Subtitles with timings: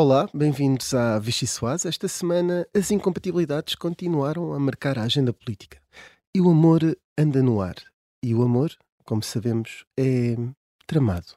[0.00, 1.84] Olá, bem-vindos à Vichy Soaz.
[1.84, 5.82] Esta semana as incompatibilidades continuaram a marcar a agenda política.
[6.32, 7.74] E o amor anda no ar.
[8.24, 8.70] E o amor,
[9.04, 10.36] como sabemos, é
[10.86, 11.34] tramado.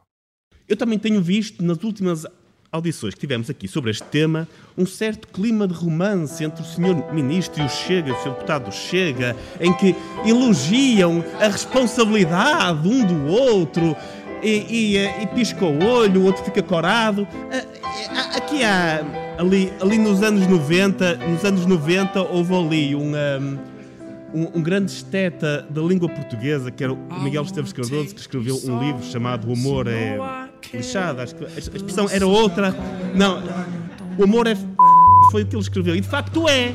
[0.68, 2.24] Eu também tenho visto nas últimas
[2.72, 4.48] audições que tivemos aqui sobre este tema
[4.78, 7.12] um certo clima de romance entre o Sr.
[7.12, 8.30] Ministro e o Chega, o Sr.
[8.30, 13.96] Deputado Chega, em que elogiam a responsabilidade um do outro
[14.44, 17.28] e, e, e pisca o olho, o outro fica corado.
[18.36, 19.02] Aqui há,
[19.38, 23.14] ali, ali nos anos 90, nos anos 90 houve ali um,
[24.34, 28.60] um, um grande esteta da língua portuguesa, que era o Miguel Esteves Cardoso, que escreveu
[28.66, 30.18] um livro chamado O Amor é
[30.74, 32.76] lixado, acho que a expressão era outra.
[33.16, 33.42] Não,
[34.18, 34.56] o amor é
[35.32, 35.96] foi o que ele escreveu.
[35.96, 36.74] E de facto é.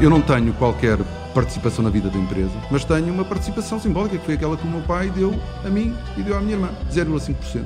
[0.00, 0.98] Eu não tenho qualquer
[1.34, 4.70] participação na vida da empresa, mas tenho uma participação simbólica, que foi aquela que o
[4.70, 7.64] meu pai deu a mim e deu à minha irmã, 0,5%.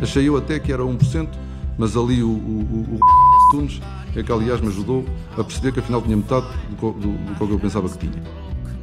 [0.00, 1.28] Achei eu até que era 1%,
[1.76, 3.00] mas ali o, o, o
[3.50, 3.80] Tunes
[4.14, 5.04] é que aliás me ajudou
[5.36, 6.46] a perceber que afinal tinha metade
[6.80, 8.22] do, do, do que eu pensava que tinha.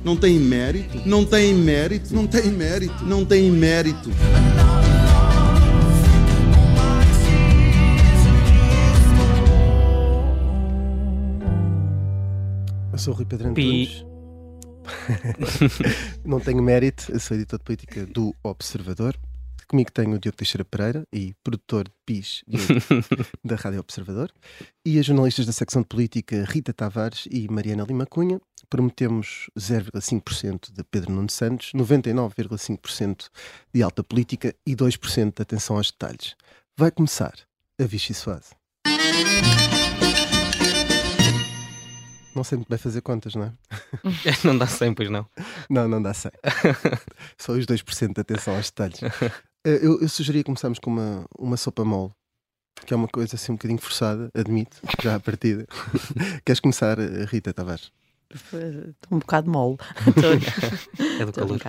[0.03, 4.09] Não tem mérito, não tem mérito, não tem mérito, não tem mérito.
[12.99, 14.05] Eu sou o Rui Pedro Antunes.
[16.25, 19.17] Não tenho mérito, eu sou editor de política do Observador.
[19.69, 22.43] Comigo tenho o Diogo Teixeira Pereira e produtor de PIS
[23.41, 24.29] da Rádio Observador.
[24.85, 28.41] E as jornalistas da secção de política Rita Tavares e Mariana Lima Cunha.
[28.69, 33.29] Prometemos 0,5% de Pedro Nuno Santos, 99,5%
[33.73, 36.35] de alta política e 2% de atenção aos detalhes.
[36.77, 37.33] Vai começar
[37.79, 38.59] a Vichy Suase.
[42.35, 43.53] Não sei muito bem fazer contas, não é?
[44.45, 45.25] não dá 100, pois não?
[45.69, 46.31] Não, não dá 100.
[47.37, 48.99] Só os 2% de atenção aos detalhes.
[49.65, 52.13] Eh, eu, eu sugeria começarmos com uma, uma sopa mole,
[52.85, 55.67] que é uma coisa assim um bocadinho forçada, admito, já à partida.
[56.45, 57.91] Queres começar, eh, Rita Tavares?
[58.33, 59.77] Estou um bocado mole.
[61.19, 61.59] é do calor.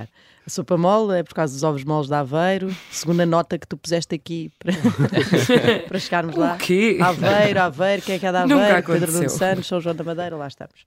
[0.47, 2.75] A sopa mole é por causa dos ovos moles de Aveiro.
[2.91, 4.73] Segunda nota que tu puseste aqui para,
[5.89, 6.59] para chegarmos lá.
[7.03, 8.79] Aveiro, Aveiro, quem é que é da Nunca Aveiro?
[8.79, 9.01] aconteceu.
[9.07, 10.81] Pedro Nuno Santos, São João da Madeira, lá estamos.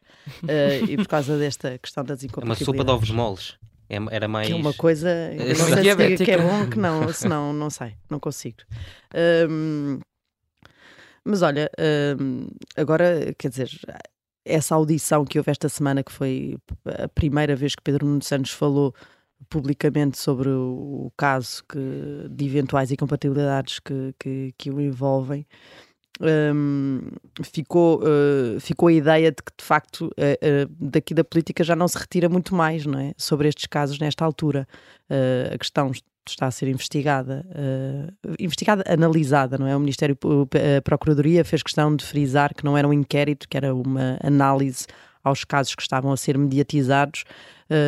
[0.43, 2.65] Uh, e por causa desta questão das É uma incompatibilidades.
[2.65, 3.57] sopa de ovos moles.
[3.89, 4.47] É- Era mais.
[4.47, 5.09] Que é uma coisa.
[5.33, 8.57] Não sei se diga que é bom que não, se não, sei, não consigo.
[9.49, 9.99] Hum,
[11.23, 11.69] mas olha,
[12.19, 13.69] hum, agora, quer dizer,
[14.45, 18.51] essa audição que houve esta semana, que foi a primeira vez que Pedro Nuno Santos
[18.51, 18.93] falou
[19.49, 21.79] publicamente sobre o, o caso que,
[22.29, 25.45] de eventuais incompatibilidades que, que, que o envolvem.
[26.21, 27.01] Hum,
[27.41, 31.75] ficou, eh, ficou a ideia de que de facto eh, eh, daqui da política já
[31.75, 33.13] não se retira muito mais não é?
[33.17, 34.67] sobre estes casos nesta altura.
[35.09, 35.91] Eh, a questão
[36.25, 39.75] está a ser investigada, eh, investigada, analisada, não é?
[39.75, 40.17] O Ministério,
[40.77, 44.85] a Procuradoria fez questão de frisar que não era um inquérito, que era uma análise
[45.23, 47.23] aos casos que estavam a ser mediatizados,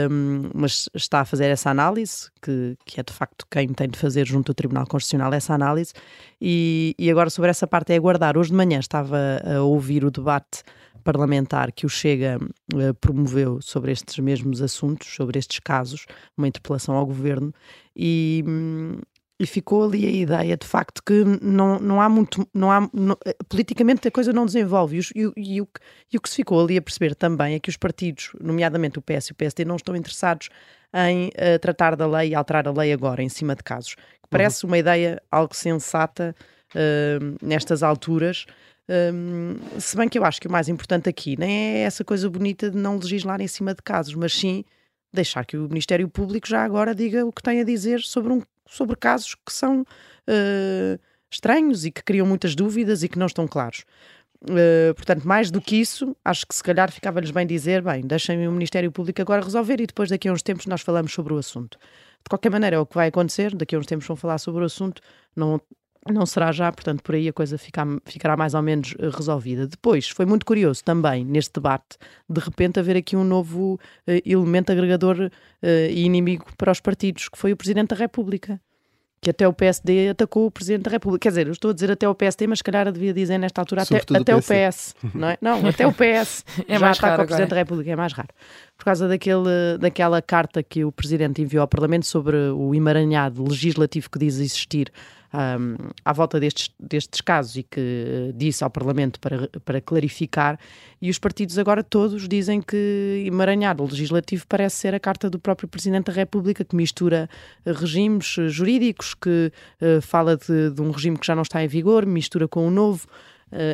[0.10, 4.00] um, mas está a fazer essa análise, que, que é de facto quem tem de
[4.00, 5.94] fazer junto ao Tribunal Constitucional essa análise,
[6.42, 8.38] e, e agora sobre essa parte é aguardar.
[8.38, 10.64] Hoje de manhã estava a ouvir o debate
[11.04, 12.40] parlamentar que o Chega
[12.74, 17.54] eh, promoveu sobre estes mesmos assuntos, sobre estes casos, uma interpelação ao governo,
[17.96, 18.98] e, hum,
[19.40, 23.18] e ficou ali a ideia de facto que não, não há muito, não há, não-
[23.26, 25.00] eh, politicamente a coisa não desenvolve.
[25.14, 25.82] E, o- e o, que-
[26.14, 29.02] e o que se ficou ali a perceber também é que os partidos, nomeadamente o
[29.02, 30.50] PS e o PSD, não estão interessados
[30.94, 33.96] em eh, tratar da lei e alterar a lei agora, em cima de casos.
[33.96, 36.34] Que parece uma ideia algo sensata
[36.74, 38.46] eh, nestas alturas.
[38.88, 42.30] Hum, se bem que eu acho que o mais importante aqui nem é essa coisa
[42.30, 44.64] bonita de não legislar em cima de casos, mas sim
[45.12, 48.42] deixar que o Ministério Público já agora diga o que tem a dizer sobre, um,
[48.68, 49.86] sobre casos que são
[50.28, 53.86] eh, estranhos e que criam muitas dúvidas e que não estão claros.
[54.50, 58.48] Eh, portanto, mais do que isso, acho que se calhar ficava-lhes bem dizer: bem, deixem
[58.48, 61.38] o Ministério Público agora resolver e depois, daqui a uns tempos, nós falamos sobre o
[61.38, 61.78] assunto.
[62.24, 63.56] De qualquer maneira, é o que vai acontecer.
[63.56, 65.02] Daqui a uns tempos vão falar sobre o assunto.
[65.36, 65.60] Não,
[66.12, 69.66] não será já, portanto, por aí a coisa fica- ficará mais ou menos eh, resolvida.
[69.68, 71.98] Depois, foi muito curioso também, neste debate,
[72.30, 75.32] de repente haver aqui um novo eh, elemento agregador
[75.64, 78.60] eh, e inimigo para os partidos, que foi o Presidente da República.
[79.22, 81.24] Que até o PSD atacou o Presidente da República.
[81.24, 83.60] Quer dizer, eu estou a dizer até o PSD, mas se calhar devia dizer nesta
[83.60, 84.40] altura até, até o.
[84.40, 84.94] PS.
[85.16, 85.38] Não, é?
[85.42, 87.48] não, até o PS É já mais ataca o Presidente agora.
[87.48, 88.30] da República, é mais raro.
[88.78, 94.10] Por causa daquele, daquela carta que o Presidente enviou ao Parlamento sobre o emaranhado legislativo
[94.10, 94.92] que diz existir
[95.36, 97.80] um, à volta destes, destes casos e que
[98.30, 100.58] uh, disse ao Parlamento para, para clarificar,
[101.02, 105.40] e os partidos agora todos dizem que emaranhar o legislativo parece ser a carta do
[105.40, 107.30] próprio Presidente da República, que mistura
[107.66, 109.52] uh, regimes uh, jurídicos, que
[110.02, 113.08] fala de, de, um regime que já não está em vigor, mistura com o novo,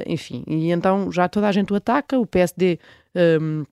[0.06, 2.80] enfim, e então já toda a gente o ataca, o PSD.
[3.16, 3.64] Um,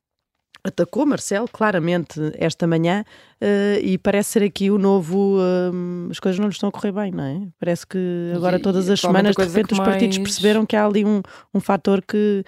[0.64, 3.04] atacou Marcelo claramente esta manhã
[3.42, 6.92] uh, e parece ser aqui o novo uh, as coisas não lhe estão a correr
[6.92, 7.42] bem, não é?
[7.60, 10.30] Parece que agora e, todas as semanas de repente os partidos mais...
[10.30, 11.22] perceberam que há ali um,
[11.54, 12.44] um fator que,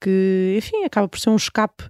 [0.00, 1.84] que enfim, acaba por ser um escape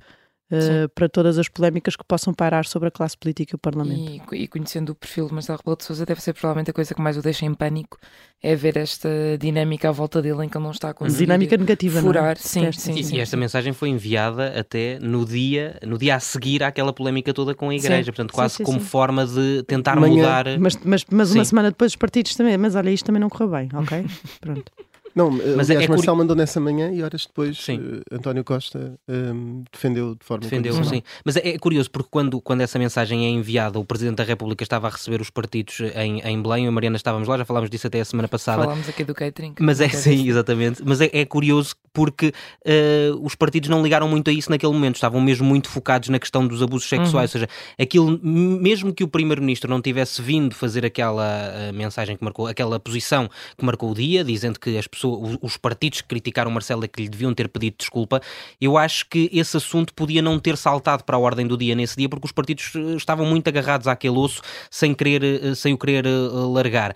[0.50, 4.34] uh, para todas as polémicas que possam pairar sobre a classe política e o Parlamento.
[4.34, 6.94] E, e conhecendo o perfil de Marcelo Rebelo de Sousa, deve ser provavelmente a coisa
[6.94, 7.98] que mais o deixa em pânico
[8.42, 9.08] é ver esta
[9.38, 12.24] dinâmica à volta dele em que ele não está a conseguir dinâmica negativa, furar.
[12.24, 12.34] Não é?
[12.36, 16.20] sim, sim, e, sim, e esta mensagem foi enviada até no dia, no dia a
[16.20, 18.06] seguir àquela polémica toda com a Igreja, sim.
[18.06, 20.14] portanto quase como forma de tentar Manhã.
[20.14, 20.58] mudar.
[20.58, 23.50] Mas, mas, mas uma semana depois os partidos também, mas olha, isto também não correu
[23.50, 24.06] bem, ok?
[24.40, 24.72] Pronto.
[25.14, 28.98] Não, mas aliás, é, é Marcelo mandou nessa manhã e horas depois uh, António Costa
[29.08, 31.02] um, ehm, defendeu de forma defendeu, sim.
[31.24, 34.62] Mas é, é, curioso porque quando, quando essa mensagem é enviada, o Presidente da República
[34.62, 37.86] estava a receber os partidos em, em Belém, a Mariana estávamos lá, já falámos disso
[37.86, 38.62] até a semana passada.
[38.62, 39.54] Falámos aqui do catering.
[39.60, 40.82] Mas é sim, exatamente.
[40.84, 44.94] Mas é, é curioso porque uh, os partidos não ligaram muito a isso naquele momento,
[44.94, 47.40] estavam mesmo muito focados na questão dos abusos sexuais, uhum.
[47.40, 47.48] ou seja,
[47.78, 52.78] aquilo, mesmo que o Primeiro-Ministro não tivesse vindo fazer aquela uh, mensagem que marcou, aquela
[52.78, 56.88] posição que marcou o dia, dizendo que as pessoas, os partidos que criticaram Marcelo é
[56.88, 58.20] que lhe deviam ter pedido desculpa,
[58.60, 61.96] eu acho que esse assunto podia não ter saltado para a ordem do dia nesse
[61.96, 65.78] dia, porque os partidos eh, estavam muito agarrados àquele osso sem, querer, eh, sem o
[65.78, 66.10] querer eh,
[66.52, 66.94] largar.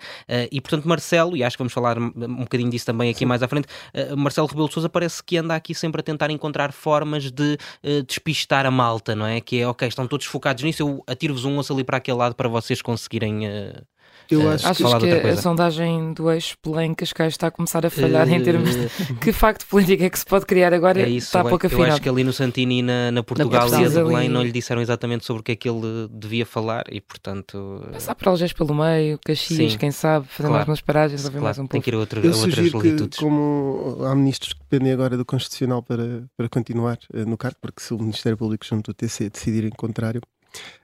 [0.51, 2.09] E portanto, Marcelo, e acho que vamos falar um
[2.43, 3.25] bocadinho disso também aqui Sim.
[3.25, 3.67] mais à frente,
[4.17, 7.57] Marcelo Rebelo de Souza parece que anda aqui sempre a tentar encontrar formas de
[8.07, 9.39] despistar a malta, não é?
[9.39, 12.35] Que é, ok, estão todos focados nisso, eu atiro-vos um osso ali para aquele lado
[12.35, 13.45] para vocês conseguirem
[14.29, 17.89] eu uh, acho Achas que, que a sondagem do eixo Belém-Cascais está a começar a
[17.89, 18.89] falhar uh, em termos de
[19.21, 21.01] que facto político é que se pode criar agora?
[21.01, 21.87] É isso, está eu, pouco afinado.
[21.87, 24.29] Eu acho que ali no Santini e na, na Portugália de Belém ali...
[24.29, 27.87] não lhe disseram exatamente sobre o que é que ele devia falar e, portanto...
[27.91, 31.39] Passar para Algés pelo meio, Caxias, Sim, quem sabe, fazer claro, mais umas paragens, ouvir
[31.39, 31.71] claro, mais um pouco.
[31.71, 33.19] Tem que ir a, outra, eu a outras latitudes.
[33.19, 37.81] como há ministros que dependem agora do Constitucional para, para continuar uh, no cargo, porque
[37.81, 40.21] se o Ministério Público junto ao TC decidirem contrário,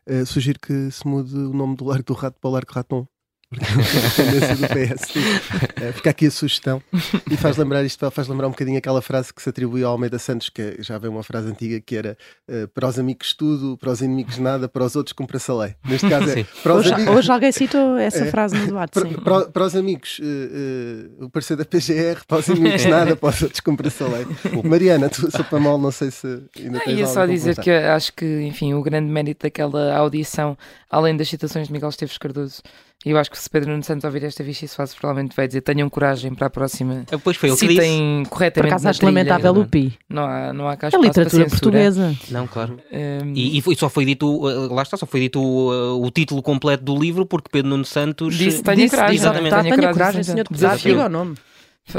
[0.09, 3.07] uh, sugiro que se mude o nome do Largo do Rato para o Largo Raton
[3.51, 5.81] porque a tendência do PS.
[5.81, 6.81] É, fica aqui a sugestão.
[7.29, 10.17] E faz lembrar isto, faz lembrar um bocadinho aquela frase que se atribuiu ao Almeida
[10.17, 12.17] Santos, que já vem uma frase antiga que era
[12.47, 15.75] uh, para os amigos tudo, para os inimigos nada, para os outros cumpra-se a lei.
[15.83, 17.15] Neste caso é para os hoje, amigos...
[17.15, 18.91] hoje alguém citou essa é, frase no debate.
[18.91, 23.17] Para, para, para, os amigos, uh, uh, o parecer da PGR, para os inimigos nada,
[23.17, 24.25] para os outros cumpra-se a lei.
[24.63, 26.27] Mariana, tu sou para mal, não sei se
[26.57, 30.57] ainda tens Ia só dizer que acho que, enfim, o grande mérito daquela audição,
[30.89, 32.61] além das citações de Miguel Esteves Cardoso
[33.03, 35.89] eu acho que se Pedro Nuno Santos ouvir esta Vichy faz provavelmente vai dizer tenham
[35.89, 37.03] coragem para a próxima.
[37.11, 38.29] Ah, pois foi ele que disse.
[38.29, 38.53] corretamente.
[38.53, 39.97] Por acaso acho lamentável o Pi.
[40.07, 42.15] Não há, não há cá A literatura portuguesa.
[42.29, 42.79] Não, claro.
[42.91, 43.33] Um...
[43.33, 46.83] E, e, só foi dito, uh, lá está, só foi dito uh, o título completo
[46.83, 49.15] do livro porque Pedro Nuno Santos disse tenha coragem.
[49.15, 49.49] Exatamente.
[49.49, 51.35] Tenha coragem, coragem senhor deputado, diga o nome.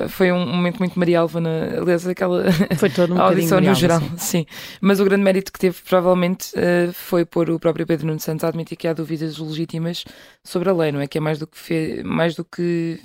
[0.09, 2.45] Foi um momento muito Maria Alvana, aliás, aquela
[2.79, 4.17] foi todo um audição no geral, sim.
[4.19, 4.47] sim.
[4.81, 8.45] Mas o grande mérito que teve, provavelmente, uh, foi pôr o próprio Pedro Nuno Santos
[8.45, 10.05] a admitir que há dúvidas legítimas
[10.43, 11.07] sobre a lei, não é?
[11.07, 12.03] Que é mais do que, fe...
[12.05, 13.01] mais do que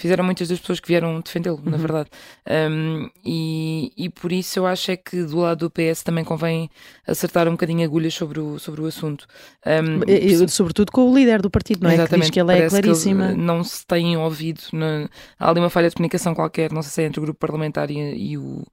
[0.00, 1.70] fizeram muitas das pessoas que vieram defendê-lo, uhum.
[1.70, 2.08] na verdade.
[2.48, 6.70] Um, e, e por isso eu acho é que do lado do PS também convém
[7.06, 9.26] acertar um bocadinho agulhas sobre o, sobre o assunto.
[9.66, 11.94] Um, e, sobretudo com o líder do partido, não é?
[11.94, 13.32] Exatamente, que diz que ele é claríssima.
[13.32, 17.02] não se tem ouvido, na, há ali uma falha de comunicação qualquer, não sei se
[17.02, 17.98] é entre o grupo parlamentar e,
[18.32, 18.64] e o,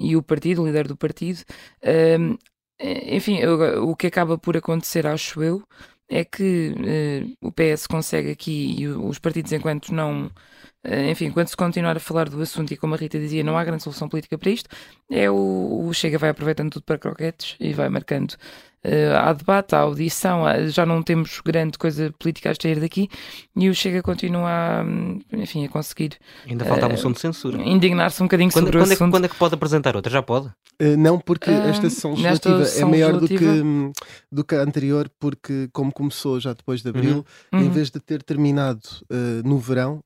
[0.00, 1.40] e o partido, o líder do partido.
[2.18, 2.36] Um,
[2.82, 5.62] enfim, o que acaba por acontecer, acho eu,
[6.08, 10.30] é que uh, o PS consegue aqui e os partidos, enquanto não
[11.10, 13.64] enfim, quando se continuar a falar do assunto e como a Rita dizia, não há
[13.64, 14.68] grande solução política para isto,
[15.10, 18.34] é o, o Chega vai aproveitando tudo para croquetes e vai marcando
[19.20, 23.08] há debate, há audição, há, já não temos grande coisa política a extrair daqui
[23.56, 24.84] e o Chega continua a,
[25.36, 26.16] enfim, a conseguir.
[26.48, 27.62] Ainda falta uh, a moção de censura.
[27.62, 29.08] Indignar-se um bocadinho quando, sobre quando o assunto.
[29.08, 30.10] É, quando é que pode apresentar outra?
[30.10, 30.46] Já pode?
[30.80, 33.38] Uh, não, porque uh, esta sessão legislativa é maior do que,
[34.30, 37.60] do que a anterior, porque como começou já depois de abril, uhum.
[37.60, 37.70] em uhum.
[37.70, 38.82] vez de ter terminado
[39.44, 40.00] no verão,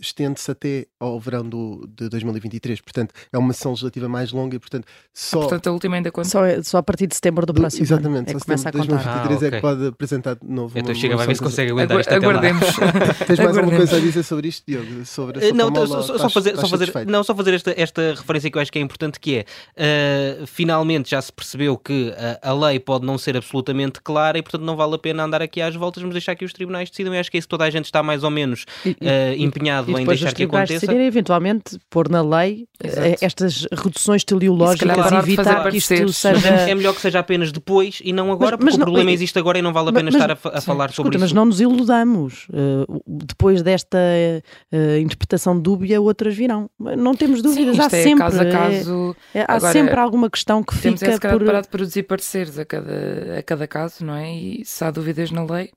[0.00, 2.80] estende-se até ao verão do, de 2023.
[2.80, 5.40] Portanto, é uma sessão legislativa mais longa e, portanto, só.
[5.40, 6.28] Portanto, a última ainda conta.
[6.28, 8.68] Só, só a partir de setembro do do- próximo exatamente, ano é só que começa
[8.68, 9.26] a setembro de contar.
[9.28, 10.78] 2023 Ah, é que pode apresentar de novo.
[10.78, 12.14] Então uma- chega, vai ver se consegue aguentar Agu- isto.
[12.14, 12.66] Aguardemos.
[13.26, 15.04] Tens mais alguma coisa a dizer sobre isto, Diogo?
[15.06, 17.34] Sobre a Eh, Não, famola, só, só- só estás- fazer, estás só fazer, não, só
[17.34, 19.44] fazer esta, esta referência que eu acho que é importante, que é
[19.76, 24.42] eh, finalmente já se percebeu que a, a lei pode não ser absolutamente clara e
[24.42, 27.14] portanto não vale a pena andar aqui às voltas, mas deixar que os tribunais decidam.
[27.14, 28.96] Eu acho que é isso que toda a gente está mais ou menos E- e-
[29.00, 30.92] eh, empenhado E em deixar que aconteça.
[30.92, 33.24] eventualmente pôr na lei eh, Exato.
[33.24, 36.48] estas reduções teleológicas fazer evitar que isto seja.
[36.70, 37.69] É melhor que seja apenas depois
[38.02, 39.90] e não agora, Mas- porque mas o não- problema e- existe agora e não vale
[39.90, 41.20] a pena mas- estar a, a falar sobre Escuta, isso.
[41.20, 42.46] mas não nos iludamos.
[42.52, 46.68] Eh, o- depois desta eh, interpretação dúbia, outras virão.
[46.78, 47.78] Não temos Sim, dúvidas.
[47.78, 48.24] há isto é sempre.
[48.24, 49.16] caso a é- caso.
[49.34, 51.46] é- há Agora, sempre alguma questão que Temos é fica calhar por.
[51.46, 54.32] parar de produzir pareceres a cada, a cada caso, não é?
[54.34, 55.70] E se há dúvidas na lei,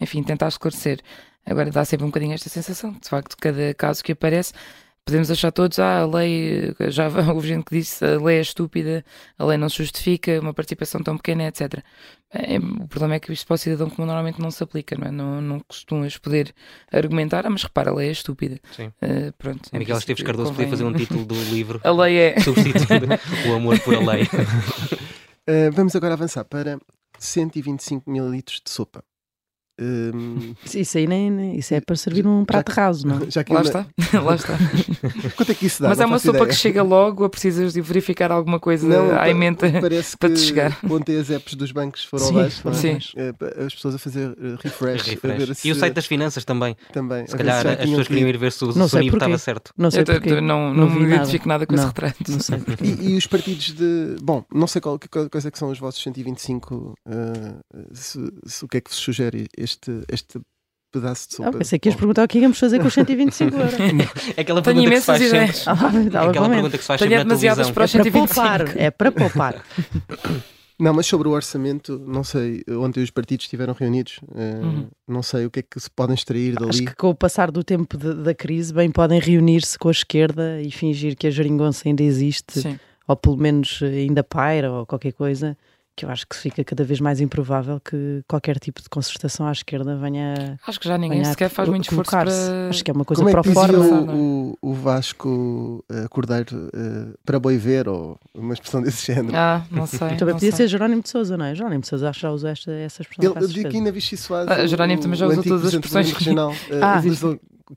[0.00, 1.00] enfim, tentar esclarecer.
[1.44, 4.52] Agora dá sempre um bocadinho esta sensação, de facto, cada caso que aparece,
[5.04, 9.04] podemos achar todos, ah, a lei, já houve gente que disse, a lei é estúpida,
[9.38, 11.82] a lei não se justifica, uma participação tão pequena, etc.
[12.34, 15.06] É, o problema é que isto para o cidadão comum normalmente não se aplica, não
[15.06, 15.10] é?
[15.10, 16.54] Não, não costumas poder
[16.90, 18.58] argumentar, ah, mas repara, a lei é estúpida.
[18.74, 18.90] Sim.
[19.02, 19.68] Eh, pronto.
[19.72, 22.40] É Miguel Esteves Cardoso podia convém- fazer um título do livro A lei é.
[22.40, 23.06] substituindo
[23.50, 24.22] o amor por a lei.
[24.22, 26.78] Uh, vamos agora avançar para
[27.18, 29.04] 125 mililitros de sopa.
[29.80, 33.30] Um, Isso aí nem, nem- isso é para servir um prato raso, não?
[33.30, 34.58] já que Lá ainda- está, lá está.
[35.36, 35.88] Quanto é que isso dá?
[35.88, 36.48] Mas Não é uma sopa ideia.
[36.50, 40.34] que chega logo, ou precisas de verificar alguma coisa Não, à emenda Parece para que
[40.36, 40.78] te chegar.
[40.88, 42.68] ontem as apps dos bancos foram Sim, abaixo.
[42.68, 42.72] é?
[42.74, 42.98] Sim.
[43.38, 45.08] Pa- As pessoas a fazer refresh.
[45.08, 45.38] a Refresh.
[45.46, 46.76] ver se- E o site das finanças também.
[46.92, 47.26] também.
[47.26, 48.88] Se a calhar já as pessoas que- queriam ir ver se o, Não se o
[48.88, 49.24] sei nível porquê.
[49.34, 49.72] estava certo.
[49.76, 51.88] Não sei t- não, Não não, me identifico nada com esse Não.
[51.88, 52.16] retrato.
[52.30, 52.58] Não sei.
[52.82, 54.16] E, e os partidos de.
[54.22, 56.94] Bom, não sei qual, que, quais é que são os vossos 125.
[57.08, 57.54] eh,
[57.92, 59.71] se, se- o que é que vos sugere este,
[60.10, 60.40] este
[60.92, 61.48] pedaço de sopa?
[61.48, 63.74] Ah, pensei que ias perguntar o que íamos fazer com os 125 euros.
[64.36, 65.36] É aquela Tenho pergunta que se faz imensas sempre.
[65.36, 65.68] ideias.
[65.68, 67.74] Ah, É estava aquela pergunta que se faz Tenho sempre na demasiadas televisão.
[67.74, 68.34] para os É para 125.
[68.34, 69.64] poupar, é para poupar.
[70.80, 72.64] Não, mas sobre o orçamento, não sei.
[72.68, 74.18] Ontem os partidos estiveram reunidos.
[74.34, 74.88] eh, Uhum.
[75.06, 76.70] Não sei o que é que se podem extrair dali.
[76.70, 79.92] Acho que com o passar do tempo de- da crise, bem podem reunir-se com a
[79.92, 82.80] esquerda e fingir que a geringonça ainda existe, Sim.
[83.06, 85.56] ou pelo menos ainda paira, ou qualquer coisa,
[85.94, 89.52] que eu acho que fica cada vez mais improvável que qualquer tipo de concertação à
[89.52, 92.68] esquerda venha, Acho que já ninguém sequer faz muito esforço para.
[92.70, 93.78] Acho que é uma coisa Como é para que é?
[93.78, 99.36] o, o, o Vasco eh, Cordeiro eh, para boi ver, ou uma expressão desse género?
[99.36, 99.98] Ah, não sei.
[99.98, 100.52] Também não podia sei.
[100.52, 101.54] ser Jerónimo de Souza, não é?
[101.54, 103.34] Jerónimo de Souza acho que já usou esta, essa expressão.
[103.36, 104.50] Ele, eu digo que ainda Vichy Soares.
[104.50, 106.12] Ah, Jerónimo também já usou todas as expressões.
[106.12, 107.00] Regional, Ah.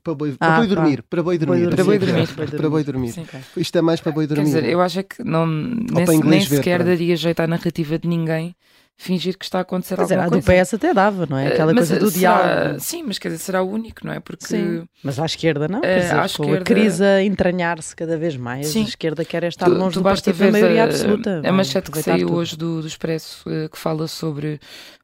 [0.02, 1.02] Para boi, Ah, para boi dormir.
[1.02, 1.70] Para boi dormir.
[1.70, 2.28] Para boi sim, dormir.
[2.34, 3.12] Para boi dormir.
[3.12, 3.26] Sim.
[3.56, 4.46] Isto é mais para boi Quer dormir.
[4.46, 8.54] dizer, eu acho é que não, nem, nem sequer daria jeito à narrativa de ninguém
[8.98, 10.44] fingir que está a acontecer Quer dizer, alguma a do.
[10.64, 11.48] PS até dava, não é?
[11.48, 12.80] Aquela Eh, mas coisa do será- diálogo.
[12.80, 14.20] Sim, mas quer dizer, será o único, não é?
[14.20, 14.88] Porque Sim.
[15.04, 18.36] Mas à esquerda não, Eh, quer dizer, à esquerda- a crise a entranhar-se cada vez
[18.36, 18.84] mais, Sim.
[18.84, 21.38] a esquerda quer é estar tu, longe tu do partido da maioria a, absoluta.
[21.38, 22.38] a vai manchete que saiu tudo.
[22.38, 24.58] hoje do, do Expresso eh, que fala sobre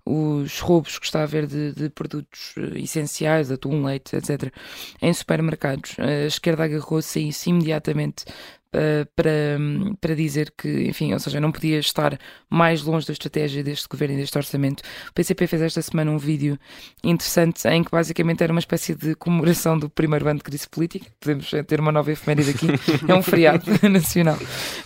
[0.05, 4.53] os roubos que está a haver de, de produtos eh, essenciais, atum, leite, etc.,
[5.01, 5.95] em supermercados.
[5.99, 8.25] A esquerda agarrou-se a isso imediatamente
[8.75, 9.59] eh, para,
[10.01, 14.15] para dizer que, enfim, ou seja, não podia estar mais longe da estratégia deste governo
[14.15, 14.81] e deste orçamento.
[15.11, 16.59] O PCP fez esta semana um vídeo
[17.05, 21.07] interessante em que basicamente era uma espécie de comemoração do primeiro ano de crise política.
[21.21, 22.67] Podemos ter uma nova efeméride aqui,
[23.07, 24.39] é um feriado nacional,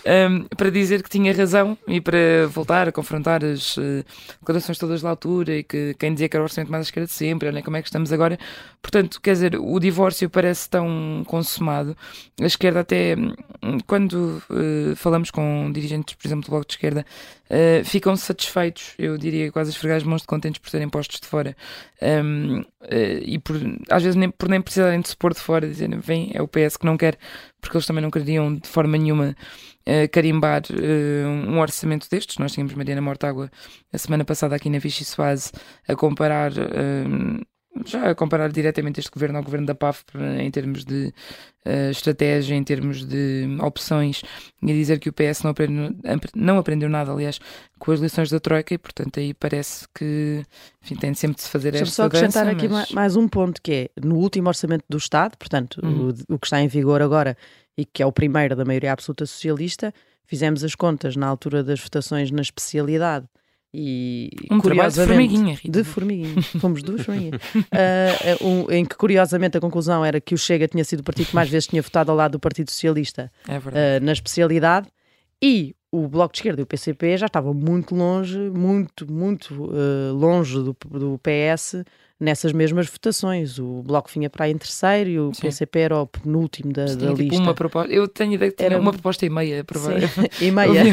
[0.05, 4.03] um, para dizer que tinha razão e para voltar a confrontar as uh,
[4.41, 7.07] declarações todas da altura e que quem dizia que era o orçamento mais à esquerda
[7.07, 8.37] de sempre, olha como é que estamos agora.
[8.81, 11.95] Portanto, quer dizer, o divórcio parece tão consumado.
[12.39, 13.15] A esquerda até,
[13.85, 17.05] quando uh, falamos com dirigentes, por exemplo, do Bloco de Esquerda,
[17.49, 21.27] uh, ficam satisfeitos, eu diria quase esfregar as mãos de contentes por serem postos de
[21.27, 21.55] fora
[22.01, 22.65] um, uh,
[23.21, 23.55] e por,
[23.89, 26.47] às vezes nem, por nem precisarem de se pôr de fora, dizendo, vem, é o
[26.47, 27.17] PS que não quer,
[27.59, 29.35] porque eles também não queriam de forma nenhuma
[30.11, 30.63] carimbar
[31.47, 32.37] um orçamento destes.
[32.39, 33.49] Nós tínhamos Mariana Mortágua
[33.93, 35.49] a semana passada aqui na Vichy Soase
[35.87, 36.51] a comparar.
[37.85, 40.03] Já a comparar diretamente este governo ao governo da PAF
[40.39, 41.13] em termos de
[41.65, 44.23] uh, estratégia, em termos de opções,
[44.63, 45.95] e a dizer que o PS não aprendeu,
[46.35, 47.39] não aprendeu nada, aliás,
[47.77, 50.43] com as lições da Troika, e portanto aí parece que
[50.83, 53.27] enfim, tem sempre de se fazer Deixa-me esta só acrescentar dança, aqui mas- mais um
[53.27, 56.09] ponto que é no último orçamento do Estado, portanto, Uhum.
[56.29, 57.37] o, o que está em vigor agora
[57.77, 59.93] e que é o primeiro da maioria absoluta socialista,
[60.25, 63.27] fizemos as contas na altura das votações na especialidade
[63.73, 65.71] e Um trabalho de formiguinha, Rita.
[65.71, 70.37] de formiguinha, fomos duas formiguinhas, Ah, um, em que curiosamente a conclusão era que o
[70.37, 73.31] Chega tinha sido o partido que mais vezes tinha votado ao lado do Partido Socialista
[73.47, 74.87] É uh, na especialidade.
[75.41, 80.13] E o Bloco de Esquerda e o PCP já estavam muito longe, muito, muito uh,
[80.13, 81.83] longe do, do PS
[82.19, 83.59] nessas mesmas votações.
[83.59, 85.41] O Bloco vinha para aí em terceiro e o Sim.
[85.41, 87.41] PCP era o penúltimo da, da tipo lista.
[87.41, 89.63] Uma proposta, eu tenho ideia que tinha era uma proposta e meia.
[90.41, 90.83] e meia.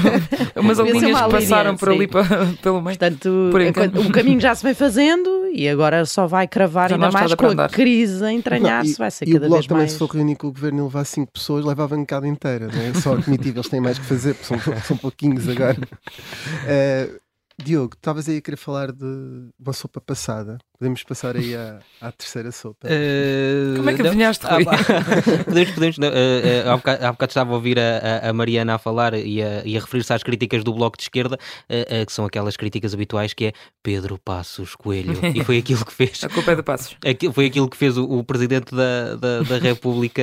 [0.56, 2.24] umas linhas que passaram por ali para,
[2.62, 2.98] pelo meio.
[2.98, 7.34] Portanto, o caminho já se vem fazendo e agora só vai cravar já ainda mais
[7.34, 8.98] com a crise a entranhar-se.
[8.98, 9.92] Vai ser e cada o Bloco vez também, mais...
[9.92, 12.68] se for reunir com o governo e levar cinco pessoas, leva a bancada inteira.
[12.68, 12.94] Não é?
[12.94, 15.79] Só a comitiva eles têm mais que fazer, porque são, são pouquinhos agora.
[15.81, 17.21] Uh,
[17.62, 20.59] Diogo, estavas aí a querer falar de uma sopa passada.
[20.76, 22.88] Podemos passar aí à, à terceira sopa.
[22.88, 24.64] Uh, Como é que adivinhaste, Rui?
[24.69, 25.99] Ah, podemos, podemos.
[25.99, 29.14] Não, uh, uh, há, bocado, há bocado estava a ouvir a, a Mariana a falar
[29.14, 31.38] e a, a referir-se às críticas do Bloco de Esquerda,
[31.69, 33.52] que são aquelas críticas habituais que é
[33.85, 35.14] Pedro Passos Coelho.
[35.33, 36.25] E foi aquilo que fez.
[36.25, 36.97] a culpa é do Passos.
[37.33, 40.23] Foi aquilo que fez o, o Presidente da, da, da, República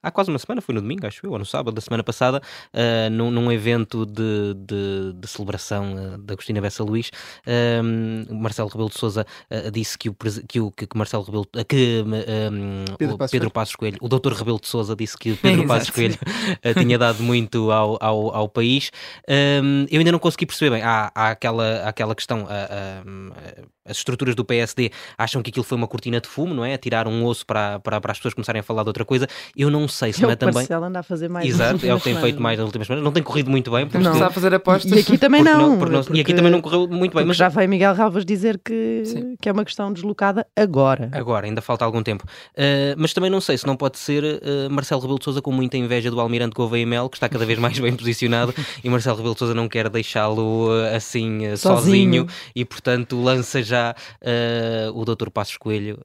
[0.00, 2.40] há quase uma semana, foi no domingo, acho eu, ou no sábado da semana passada,
[3.10, 7.10] num, num, evento de, de, de celebração da Agostina Bessa Luís.
[8.30, 9.26] Marcelo Rebelo de Souza
[9.72, 13.98] disse que o, que o que Marcelo Rebelo que um, Pedro, Passos Pedro Passos Coelho,
[14.00, 16.18] o doutor Rebelo de Souza disse que Pedro Passos Coelho
[16.62, 18.90] eh, tinha dado muito ao, ao, ao país.
[19.28, 20.82] Um, eu ainda não consegui perceber bem.
[20.82, 22.46] Há, há aquela, há aquela questão.
[23.84, 26.76] As estruturas do PSD acham que aquilo foi uma cortina de fumo, não é?
[26.76, 29.26] Tirar um osso para, para, para as pessoas começarem a falar de outra coisa.
[29.56, 30.54] Eu não sei se é não é também.
[30.54, 33.04] Marcelo anda a fazer mais Exato, é o que tem feito mais nas últimas semanas.
[33.04, 33.86] Não tem corrido muito bem.
[33.86, 34.92] Porque não está a fazer apostas.
[34.92, 35.76] E aqui também não.
[35.76, 37.24] não, não e aqui também não correu muito bem.
[37.24, 39.02] Mas já veio Miguel Ralvas dizer que,
[39.40, 41.10] que é uma questão deslocada agora.
[41.12, 42.24] Agora, ainda falta algum tempo.
[42.52, 45.50] Uh, mas também não sei se não pode ser uh, Marcelo Rebelo de Sousa com
[45.50, 49.16] muita inveja do Almirante Gouveia Mel, que está cada vez mais bem posicionado, e Marcelo
[49.16, 51.56] Rebelo de Sousa não quer deixá-lo uh, assim sozinho.
[51.56, 52.26] sozinho.
[52.54, 53.71] e portanto lança já
[54.94, 55.30] o Dr.
[55.30, 55.98] Passos Coelho,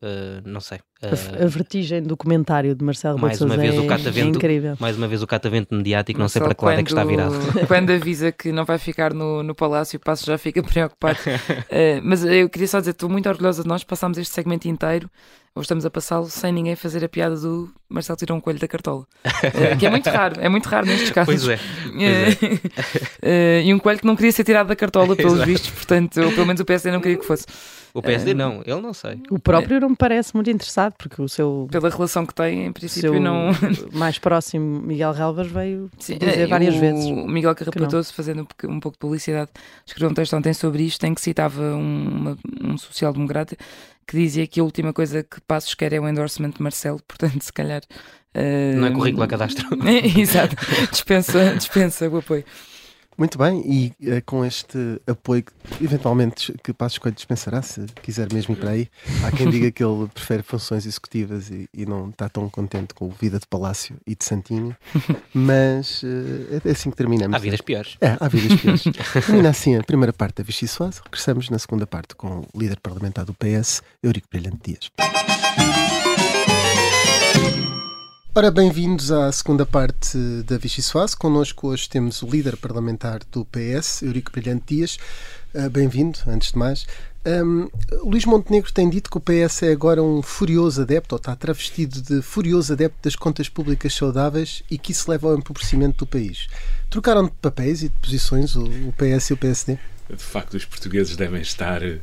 [0.45, 0.79] não sei.
[1.01, 4.77] A, a, vertigem do comentário de Marcelo mais uma vez é, o catavento, é incrível.
[4.79, 7.35] Mais uma vez o catavento mediático, não sei para que lado é que está virado.
[7.67, 11.19] Quando avisa que não vai ficar no, no palácio, o Passo já fica preocupado.
[11.19, 15.07] uh, mas eu queria só dizer, estou muito orgulhosa de nós, passámos este segmento inteiro
[15.57, 18.67] ou estamos a passá-lo sem ninguém fazer a piada do Marcelo tirou um coelho da
[18.67, 19.07] cartola.
[19.25, 21.33] uh, que é muito raro, é muito raro nestes casos.
[21.33, 21.59] Pois é.
[21.83, 22.43] Pois
[23.23, 23.63] é.
[23.63, 25.49] uh, e um coelho que não queria ser tirado da cartola, pelos Exato.
[25.49, 27.47] vistos, portanto, ou pelo menos o PSD não queria que fosse.
[27.95, 29.19] O PSD uh, não, ele não sei.
[29.31, 29.79] O próprio é.
[29.79, 31.67] não me parece muito interessado, porque o seu.
[31.71, 33.49] Pela relação que tem, em princípio, não.
[33.93, 37.05] mais próximo, Miguel Relvas, veio Sim, dizer várias o vezes.
[37.05, 39.49] O Miguel Carrapatoso, fazendo um, um pouco de publicidade,
[39.83, 43.57] escreveu um texto ontem sobre isto, em que citava um, um social-democrata
[44.07, 47.41] que dizia que a última coisa que Passos quer é o endorsement de Marcelo, portanto,
[47.41, 47.81] se calhar.
[48.33, 48.77] Uh...
[48.77, 49.67] Não é currículo a cadastro.
[50.17, 50.55] Exato,
[50.89, 52.45] dispensa, dispensa o apoio.
[53.17, 54.77] Muito bem, e é, com este
[55.07, 55.43] apoio,
[55.81, 58.87] eventualmente, que Passos Coelho dispensará, se quiser mesmo ir para aí,
[59.25, 63.09] há quem diga que ele prefere funções executivas e, e não está tão contente com
[63.09, 64.75] vida de palácio e de santinho,
[65.33, 67.35] mas uh, é assim que terminamos.
[67.35, 67.97] Há vidas piores.
[67.99, 68.83] É, há vidas piores.
[69.25, 72.79] Termina assim a primeira parte da Vichy Soase, regressamos na segunda parte com o líder
[72.79, 75.36] parlamentar do PS, Eurico Brilhante Dias.
[78.37, 81.17] Ora, bem-vindos à segunda parte da Vichy Soase.
[81.17, 84.99] Connosco hoje temos o líder parlamentar do PS, Eurico Brilhante Dias.
[85.55, 86.85] Uh, Bem-vindo, antes de mais.
[87.25, 87.67] Um,
[88.03, 91.99] Luís Montenegro tem dito que o PS é agora um furioso adepto, ou está travestido
[91.99, 96.45] de furioso adepto das contas públicas saudáveis e que isso leva ao empobrecimento do país.
[96.91, 99.79] Trocaram de papéis e de posições o, o PS e o PSD?
[100.15, 101.81] De facto, os portugueses devem estar.
[101.81, 101.97] Uh,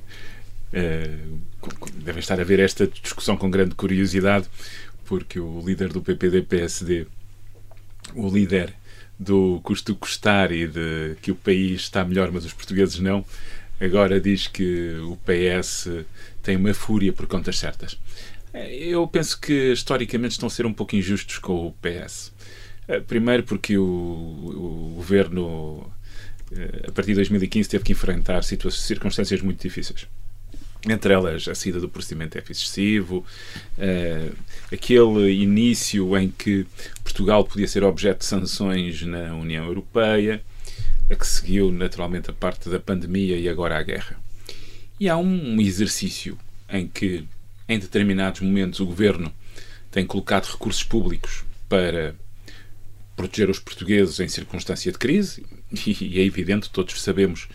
[1.95, 4.47] devem estar a ver esta discussão com grande curiosidade,
[5.05, 7.07] porque o líder do PPD-PSD,
[8.15, 8.75] o líder
[9.19, 13.25] do custo custar e de que o país está melhor, mas os portugueses não,
[13.81, 15.89] agora diz que o PS
[16.43, 17.99] tem uma fúria por contas certas.
[18.53, 22.33] Eu penso que historicamente estão a ser um pouco injustos com o PS.
[22.87, 25.91] Eh, primeiro porque o, o governo,
[26.53, 30.07] eh, a partir de 2015, teve que enfrentar circunstâncias muito difíceis
[30.89, 33.25] entre elas a saída do procedimento F excessivo,
[33.79, 34.37] uh,
[34.73, 36.67] aquele início em que
[37.03, 40.43] Portugal podia ser objeto de sanções na União Europeia,
[41.11, 44.17] a que seguiu naturalmente a parte da pandemia e agora a guerra.
[44.99, 47.25] E há um exercício em que,
[47.69, 49.33] em determinados momentos, o governo
[49.91, 52.15] tem colocado recursos públicos para
[53.17, 55.45] proteger os portugueses em circunstância de crise,
[55.87, 57.49] e é evidente, todos sabemos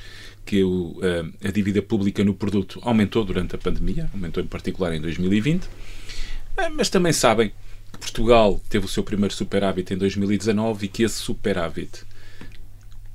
[0.50, 1.00] que o,
[1.44, 5.70] a, a dívida pública no produto aumentou durante a pandemia, aumentou em particular em 2020,
[6.58, 7.52] eh, mas também sabem
[7.92, 12.04] que Portugal teve o seu primeiro superávit em 2019 e que esse superávit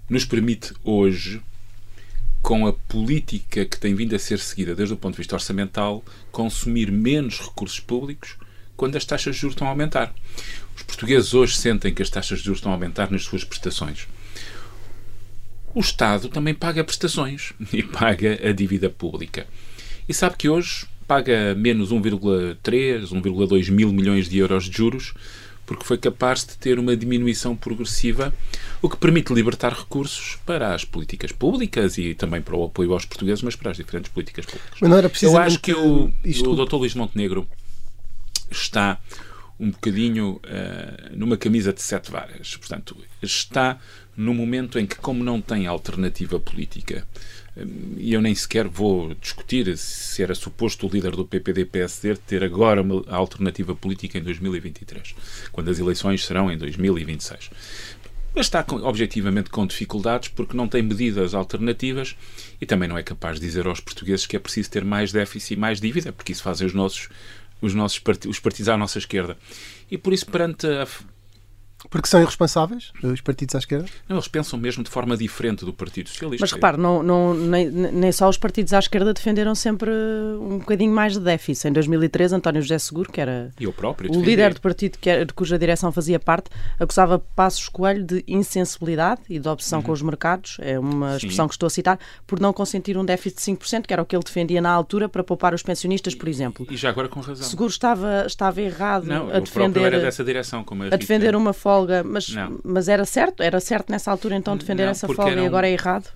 [0.08, 1.42] nos permite hoje,
[2.40, 6.04] com a política que tem vindo a ser seguida desde o ponto de vista orçamental,
[6.30, 8.36] consumir menos recursos públicos
[8.76, 10.14] quando as taxas de juros estão a aumentar.
[10.76, 14.06] Os portugueses hoje sentem que as taxas de juros estão a aumentar nas suas prestações.
[15.74, 19.46] O Estado também paga prestações e paga a dívida pública.
[20.08, 25.14] E sabe que hoje paga menos 1,3, 1,2 mil milhões de euros de juros
[25.66, 28.34] porque foi capaz de ter uma diminuição progressiva,
[28.82, 33.06] o que permite libertar recursos para as políticas públicas e também para o apoio aos
[33.06, 34.78] portugueses, mas para as diferentes políticas públicas.
[34.78, 36.74] Mas não era Eu acho que o, isto- o Dr.
[36.76, 37.48] Luís Montenegro
[38.50, 39.00] está
[39.58, 42.56] um bocadinho eh, numa camisa de sete varas.
[42.56, 43.78] Portanto, está
[44.16, 47.06] no momento em que, como não tem alternativa política,
[47.56, 52.44] eh, e eu nem sequer vou discutir se era suposto o líder do PPD-PSD ter
[52.44, 55.14] agora uma alternativa política em 2023,
[55.52, 57.50] quando as eleições serão em 2026.
[58.34, 62.16] Mas está objetivamente com dificuldades porque não tem medidas alternativas
[62.60, 65.54] e também não é capaz de dizer aos portugueses que é preciso ter mais déficit
[65.54, 67.08] e mais dívida, porque isso fazem os nossos,
[67.60, 69.36] os nossos os partidos à nossa esquerda.
[69.88, 70.84] E por isso, perante a,
[71.90, 73.86] Porque são irresponsáveis, os partidos à esquerda?
[74.08, 76.42] não, eles pensam mesmo de forma diferente do Partido Socialista.
[76.42, 79.90] Mas repare, não, não, nem, nem só os partidos à esquerda defenderam sempre
[80.40, 81.68] um bocadinho mais de déficit.
[81.68, 85.08] Em 2003, António José Seguro, que era E eu próprio o líder do partido que
[85.10, 89.92] era- de cuja direção fazia parte, acusava Passos Coelho de insensibilidade e de obsessão com
[89.92, 91.10] os mercados, é uma Uhum.
[91.12, 91.16] Sim.
[91.16, 94.06] expressão que estou a citar, por não consentir um déficit de 5%, que era o
[94.06, 96.66] que ele defendia na altura para poupar os pensionistas, por exemplo.
[96.70, 97.46] E já agora com razão.
[97.48, 102.04] Seguro estava, estava errado Não, a defender, era dessa direção, como a defender uma folga,
[102.04, 102.60] mas, Não.
[102.64, 103.42] mas era certo?
[103.42, 106.08] Era certo nessa altura então defender Não, essa folga e agora é errado?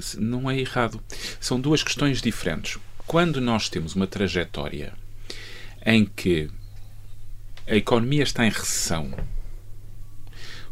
[0.00, 1.00] Se- não é errado.
[1.40, 2.78] São duas questões diferentes.
[3.06, 4.92] Quando nós temos uma trajetória
[5.84, 6.48] em que
[7.66, 9.12] a economia está em recessão,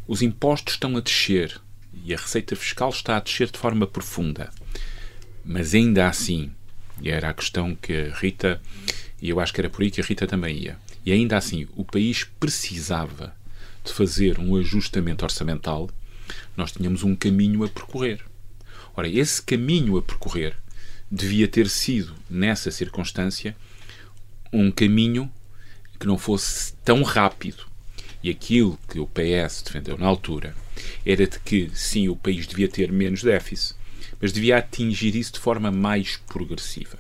[0.06, 1.60] os impostos estão a descer
[2.04, 4.50] e a receita fiscal está a descer de forma profunda,
[5.44, 6.50] mas ainda assim,
[7.00, 8.60] e era a questão que a Rita,
[9.20, 11.68] e eu acho que era por aí que a Rita também ia, e ainda assim
[11.76, 13.34] o país precisava
[13.84, 15.90] de fazer um ajustamento orçamental,
[16.56, 18.24] nós tínhamos um caminho a percorrer.
[18.96, 20.56] Ora, esse caminho a percorrer
[21.10, 23.56] devia ter sido, nessa circunstância,
[24.52, 25.30] um caminho
[25.98, 27.64] que não fosse tão rápido.
[28.22, 30.54] E aquilo que o PS defendeu na altura
[31.04, 33.74] era de que, sim, o país devia ter menos déficit,
[34.20, 36.98] mas devia atingir isso de forma mais progressiva.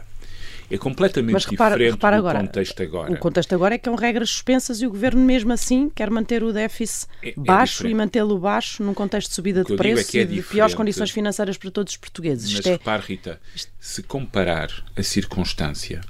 [0.74, 3.12] É completamente Mas repara, diferente repara do agora, contexto agora.
[3.12, 6.42] o contexto agora é que são regras suspensas e o governo mesmo assim quer manter
[6.42, 7.92] o déficit É- é baixo diferente.
[7.92, 11.10] e mantê-lo baixo num contexto de subida de é preços é e de piores condições
[11.10, 12.52] financeiras para todos os portugueses.
[12.54, 13.40] Mas é, repare, Rita,
[13.78, 16.00] se comparar a circunstância,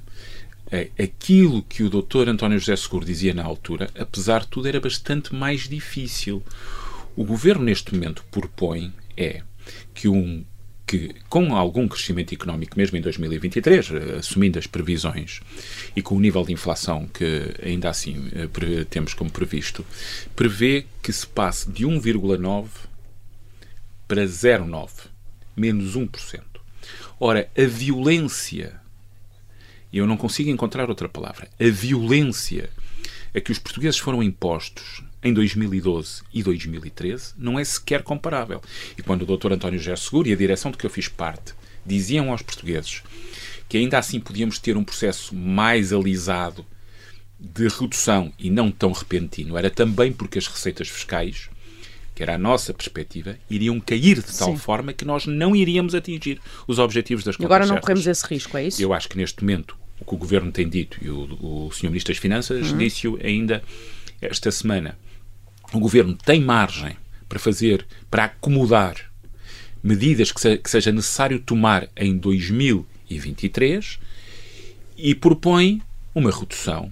[0.97, 2.29] aquilo que o Dr.
[2.29, 6.41] António José Seguro dizia na altura, apesar de tudo, era bastante mais difícil.
[7.15, 9.41] O governo, neste momento, propõe é
[9.93, 10.43] que um
[10.85, 15.41] que com algum crescimento económico, mesmo em 2023, eh, assumindo as previsões
[15.95, 19.85] e com o nível de inflação que ainda assim eh, temos como previsto,
[20.35, 22.67] prevê que se passe de 1,9
[24.07, 24.89] para 0,9,
[25.55, 26.41] menos 1%.
[27.19, 28.79] Ora, a violência,
[29.91, 32.69] e eu não consigo encontrar outra palavra, a violência
[33.33, 38.61] a que os portugueses foram impostos em 2012 e 2013 não é sequer comparável.
[38.97, 39.53] E quando o Dr.
[39.53, 41.53] António José Seguro e a direção de que eu fiz parte
[41.85, 43.01] diziam aos portugueses
[43.73, 46.63] que ainda assim podíamos ter um processo mais alisado
[47.39, 51.49] de redução e não tão repentino, era também porque as receitas fiscais,
[52.13, 54.57] que era a nossa perspectiva, iriam cair de tal Sim.
[54.57, 58.25] forma que nós não iríamos atingir os objetivos das e agora contas não corremos esse
[58.27, 58.79] risco, é isso?
[58.81, 61.87] Eu acho que neste momento o que o Governo tem dito, e o, o Sr.
[61.87, 62.77] Ministro das Finanças Uhum.
[62.77, 63.63] disse-o ainda
[64.21, 64.97] esta semana,
[65.77, 66.95] o Governo tem margem
[67.27, 68.95] para fazer, para acomodar
[69.83, 73.99] medidas que, se- que seja necessário tomar em 2023
[74.97, 75.81] e propõe
[76.13, 76.91] uma redução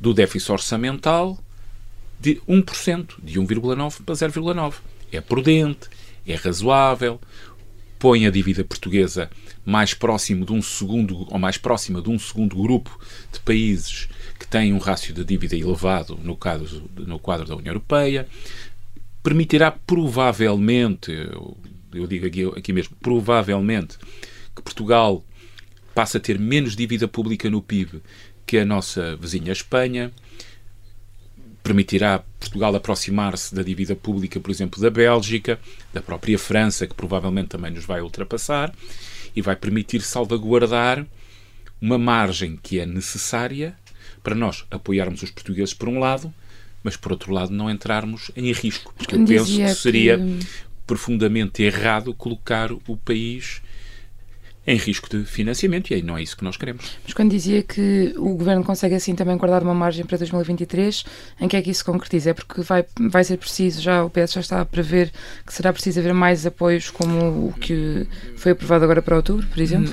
[0.00, 1.38] do déficit orçamental
[2.20, 4.74] de 1%, de 1,9% para 0,9%.
[5.12, 5.88] É prudente,
[6.26, 7.20] é razoável,
[7.98, 9.30] põe a dívida portuguesa
[9.64, 12.98] mais próximo de um segundo ou mais próxima de um segundo grupo
[13.32, 17.72] de países que têm um rácio de dívida elevado no quadro, no quadro da União
[17.72, 18.26] Europeia,
[19.22, 21.56] permitirá provavelmente, eu,
[21.92, 23.98] eu digo aqui, aqui mesmo, provavelmente,
[24.54, 25.24] que Portugal
[25.94, 28.00] passe a ter menos dívida pública no PIB
[28.46, 30.10] que a nossa vizinha Espanha,
[31.62, 35.60] permitirá Portugal aproximar-se da dívida pública, por exemplo, da Bélgica,
[35.92, 38.72] da própria França, que provavelmente também nos vai ultrapassar,
[39.36, 41.06] e vai permitir salvaguardar
[41.78, 43.76] uma margem que é necessária
[44.22, 46.32] para nós apoiarmos os portugueses por um lado,
[46.82, 48.94] mas por outro lado não entrarmos em risco.
[48.96, 50.46] Porque eu penso que seria que-
[50.86, 53.60] profundamente errado colocar o país
[54.68, 56.84] em risco de financiamento e aí não é isso que nós queremos.
[57.02, 61.04] Mas quando dizia que o Governo consegue assim também guardar uma margem para 2023,
[61.40, 62.30] em que é que isso concretiza?
[62.30, 65.10] É porque vai, vai ser preciso, já o PS já está a prever
[65.46, 69.58] que será preciso haver mais apoios como o que foi aprovado agora para outubro, por
[69.58, 69.90] exemplo?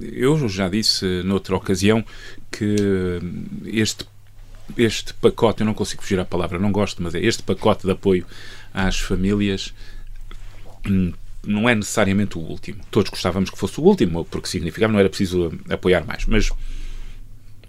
[0.00, 2.02] Eu já disse noutra ocasião
[2.50, 2.76] que
[3.66, 4.06] este
[4.78, 7.90] este pacote, eu não consigo fugir à palavra, não gosto, mas é este pacote de
[7.90, 8.24] apoio
[8.72, 9.74] às famílias
[10.88, 11.12] hum,
[11.46, 12.80] não é necessariamente o último.
[12.90, 16.50] Todos gostávamos que fosse o último, porque significava não era preciso apoiar mais, mas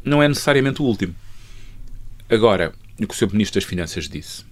[0.04, 1.16] não é necessariamente o último.
[2.30, 3.32] Agora, o que o Sr.
[3.32, 4.46] Ministro das Finanças disse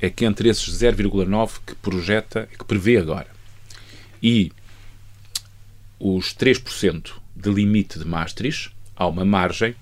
[0.00, 3.28] é que entre esses 0,9 que projeta, que prevê agora,
[4.22, 4.50] e
[5.98, 9.74] os 3% de limite de Maastricht, há uma margem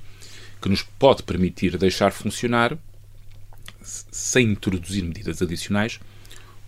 [0.60, 2.76] que nos pode permitir deixar funcionar,
[3.82, 5.98] sem introduzir medidas adicionais,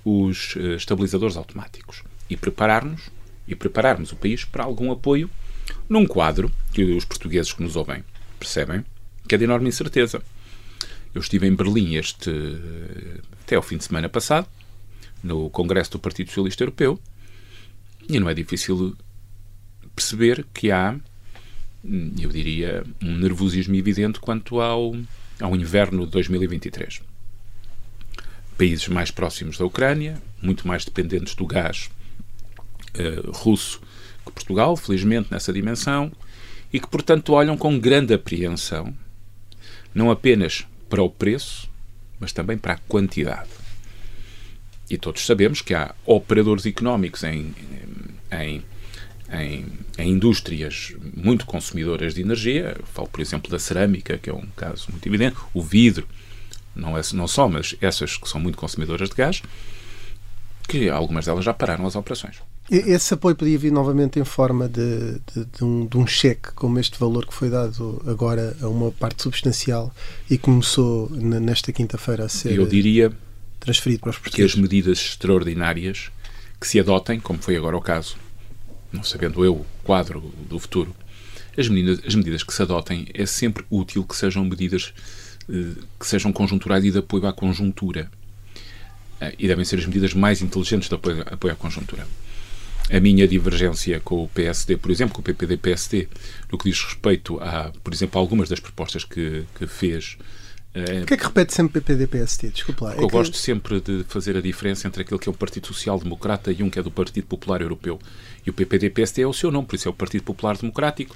[0.05, 3.11] os eh, estabilizadores automáticos e preparar-nos
[3.47, 5.29] e prepararmos o país para algum apoio
[5.89, 8.05] num quadro que os portugueses que nos ouvem
[8.39, 8.85] percebem
[9.27, 10.23] que é de enorme incerteza.
[11.15, 12.31] Eu estive em Berlim este
[13.43, 14.47] até ao fim de semana passado,
[15.23, 16.99] no Congresso do Partido Socialista Europeu,
[18.09, 18.97] e não é difícil
[19.95, 20.97] perceber que há
[22.21, 24.95] eu diria, um nervosismo evidente quanto ao,
[25.41, 27.03] ao inverno de 2023.
[28.57, 31.91] Países mais próximos da Ucrânia, muito mais dependentes do gás
[33.35, 33.81] russo
[34.25, 36.13] que Portugal, felizmente nessa dimensão,
[36.73, 38.95] e que, portanto, olham com grande apreensão,
[39.95, 41.69] não apenas para o preço,
[42.19, 43.51] mas também para a quantidade.
[44.89, 47.55] E todos sabemos que há operadores económicos em,
[48.31, 48.63] em
[49.33, 49.67] em,
[49.99, 54.91] em, indústrias muito consumidoras de energia, falo, por exemplo, da cerâmica, que é um caso
[54.91, 56.07] muito evidente, o vidro,
[56.75, 59.43] não, é, não só, mas essas que são muito consumidoras de gás,
[60.69, 62.37] que algumas delas já pararam as operações.
[62.75, 66.79] Esse apoio podia vir novamente em forma de, de, de, um, de, um, cheque, como
[66.79, 69.95] este valor que foi dado agora a uma parte substancial
[70.31, 73.13] e começou nesta quinta-feira a ser Eu diria
[73.61, 74.55] transferido para os portugueses.
[74.55, 76.11] Que as medidas extraordinárias
[76.59, 78.17] que se adotem, como foi agora o caso
[78.93, 80.95] não sabendo eu o quadro do futuro,
[81.57, 84.93] as medidas, as medidas que se adotem é sempre útil que sejam medidas
[85.49, 88.11] eh, que sejam conjunturais e de apoio à conjuntura.
[89.21, 92.07] Eh, e devem ser as medidas mais inteligentes de apoio, apoio à conjuntura.
[92.93, 96.09] A minha divergência com o PSD, por exemplo, com o PPD-PSD,
[96.51, 100.19] no que diz respeito a, por exemplo, algumas das propostas que, que fez
[100.75, 102.49] o que é que repete sempre PPD-PSD?
[102.49, 102.95] Desculpa lá.
[102.95, 103.13] É eu que...
[103.13, 106.63] gosto sempre de fazer a diferença entre aquele que é o Partido Social Democrata e
[106.63, 107.99] um que é do Partido Popular Europeu.
[108.47, 111.15] E o PPD-PSD é o seu nome, por isso é o Partido Popular Democrático.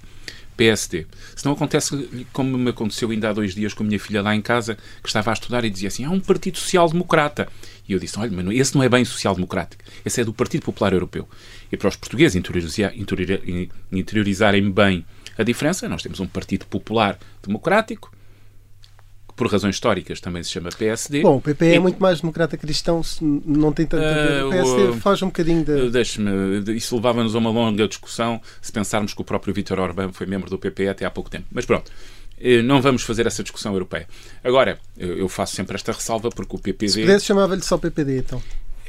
[0.56, 1.06] PSD.
[1.34, 4.34] Se não acontece como me aconteceu ainda há dois dias com a minha filha lá
[4.34, 7.46] em casa, que estava a estudar e dizia assim: há um Partido Social Democrata.
[7.86, 10.62] E eu disse: olha, mas esse não é bem social democrático, esse é do Partido
[10.64, 11.28] Popular Europeu.
[11.70, 12.42] E para os portugueses
[13.92, 15.04] interiorizarem bem
[15.36, 18.15] a diferença, nós temos um Partido Popular Democrático
[19.36, 21.20] por razões históricas também se chama PSD.
[21.20, 24.94] Bom, o PP é muito mais democrata cristão, não tem tanto uh, O PSD uh,
[24.94, 25.90] faz um bocadinho de.
[25.90, 30.26] Deixe-me, isso levava-nos a uma longa discussão se pensarmos que o próprio Vítor Orbán foi
[30.26, 31.44] membro do PP até há pouco tempo.
[31.52, 31.92] Mas pronto.
[32.38, 34.06] Eh, não vamos fazer essa discussão europeia.
[34.44, 36.92] Agora, eu faço sempre esta ressalva porque o PPD.
[36.92, 38.42] Se pudesse, chamava-lhe só PPD, então.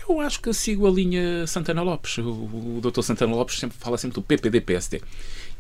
[0.08, 2.18] Eu acho que sigo a linha Santana Lopes.
[2.20, 3.02] O, o Dr.
[3.02, 5.02] Santana Lopes sempre fala sempre do PPD-PSD.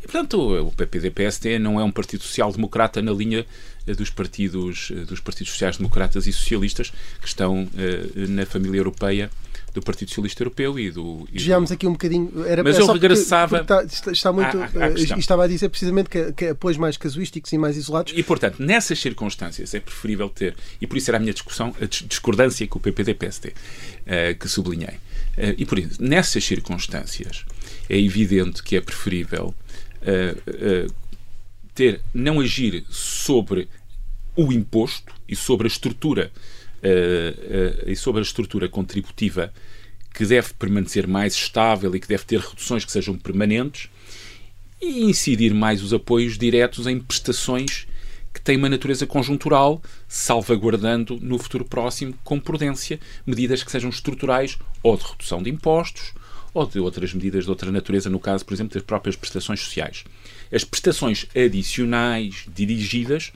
[0.07, 3.45] E, portanto, o PPD-PSD não é um partido social-democrata na linha
[3.85, 9.29] eh, dos partidos, eh, dos partidos sociais-democratas e socialistas que estão uh, na família europeia
[9.73, 11.27] do Partido Socialista Europeu e do.
[11.29, 12.31] Desviámos aqui um bocadinho.
[12.45, 13.57] Era, Mas é eu regressava.
[13.59, 14.57] Porque, porque está, está, muito.
[14.57, 18.13] À, à estava a dizer precisamente que, que apoios mais casuísticos e mais isolados.
[18.15, 20.55] E, portanto, nessas circunstâncias é preferível ter.
[20.79, 24.95] E por isso era a minha discussão, a discordância com o PPD-PSD, uh, que sublinhei.
[25.37, 27.43] Uh, e por isso, nessas circunstâncias,
[27.89, 29.53] é evidente que é preferível
[30.01, 30.93] uh,
[31.73, 33.67] ter, não agir sobre
[34.35, 36.31] o imposto e sobre a estrutura
[36.77, 39.53] uh, e sobre a estrutura contributiva
[40.13, 43.89] que deve permanecer mais estável e que deve ter reduções que sejam permanentes
[44.81, 47.87] e incidir mais os apoios diretos em prestações
[48.33, 54.57] que têm uma natureza conjuntural, salvaguardando no futuro próximo, com prudência, medidas que sejam estruturais
[54.83, 56.13] ou de redução de impostos
[56.57, 60.03] ou de outras medidas de outra natureza, no caso, por exemplo, das próprias prestações sociais.
[60.51, 63.31] As prestações adicionais dirigidas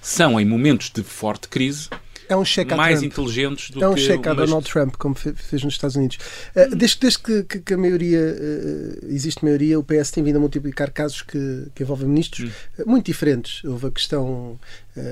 [0.00, 1.88] são, em momentos de forte crise,
[2.28, 3.12] é um cheque mais Trump.
[3.12, 6.18] inteligentes do é um que cheque a Donald Trump, como fez nos Estados Unidos.
[6.54, 10.36] Uh, desde, desde que, que, que, a maioria uh, existe maioria, o PS tem vindo
[10.36, 12.82] a multiplicar casos que, que envolvem ministros hum.
[12.82, 13.64] uh, muito diferentes.
[13.64, 14.60] Houve a questão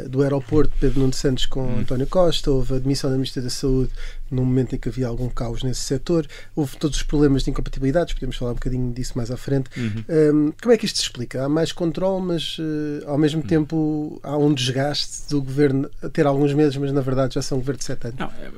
[0.09, 1.79] do aeroporto, Pedro Nuno Santos com Hum.
[1.81, 3.91] António Costa, houve a admissão da Ministra da Saúde
[4.31, 8.13] no momento em que havia algum caos nesse setor, houve todos os problemas de incompatibilidades,
[8.15, 9.71] podemos falar um bocadinho disso mais à frente.
[9.77, 10.05] Uhum.
[10.49, 11.45] Um, como é que isto se explica?
[11.45, 13.47] Há mais controle, mas uh, ao mesmo Hum.
[13.47, 17.59] tempo há um desgaste do governo a ter alguns meses, mas na verdade já são
[17.59, 18.19] um governo de sete anos.
[18.19, 18.51] Não, é,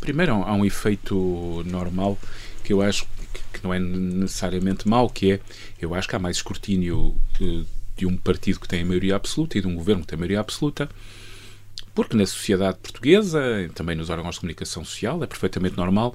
[0.00, 2.18] primeiro há um efeito normal
[2.64, 3.06] que eu acho
[3.52, 5.40] que não é necessariamente mau, que é,
[5.80, 7.62] eu acho que há mais escrutínio eh,
[7.96, 10.20] de um partido que tem a maioria absoluta e de um governo que tem a
[10.20, 10.88] maioria absoluta,
[11.94, 13.40] porque na sociedade portuguesa,
[13.74, 16.14] também nos órgãos de comunicação social, é perfeitamente normal,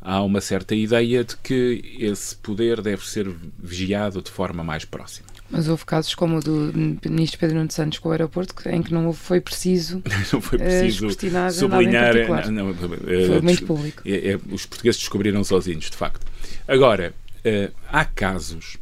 [0.00, 3.28] há uma certa ideia de que esse poder deve ser
[3.58, 5.28] vigiado de forma mais próxima.
[5.50, 6.72] Mas houve casos como o do
[7.04, 10.00] ministro Pedro Nuno Santos com o aeroporto, em que não foi preciso
[10.32, 12.12] Não foi eh, preciso em sublinhar.
[12.14, 12.48] particular.
[12.50, 14.00] não, não, eh, Foi muito público.
[14.06, 16.24] é- é- os portugueses descobriram sozinhos, de facto.
[16.68, 17.12] Agora,
[17.44, 18.76] eh, há casos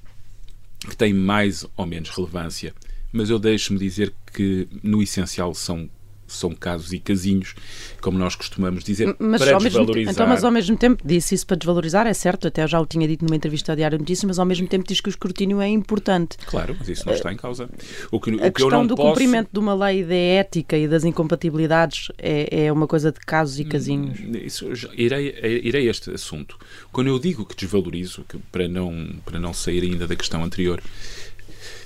[0.81, 2.75] que têm mais ou menos relevância,
[3.13, 5.89] mas eu deixo-me dizer que, no essencial, são,
[6.29, 7.55] são casos e casinhos,
[8.01, 10.13] como nós costumamos dizer, Mas para desvalorizar.
[10.13, 13.07] então, mas ao mesmo tempo disse isso para desvalorizar, é certo, até já o tinha
[13.09, 15.69] dito numa entrevista ao Diário Notícias, mas ao mesmo tempo diz que o escrutínio é
[15.69, 16.37] importante.
[16.47, 17.69] Claro, mas isso não está em causa.
[18.11, 19.09] O que, o A que eu questão do posso...
[19.09, 23.59] cumprimento de uma lei de ética e das incompatibilidades é, é uma coisa de casos
[23.59, 24.19] e casinhos.
[24.45, 26.57] Isso, eu já- irei, irei a este assunto.
[26.93, 30.81] Quando eu digo que desvalorizo, que para, não, para não sair ainda da questão anterior,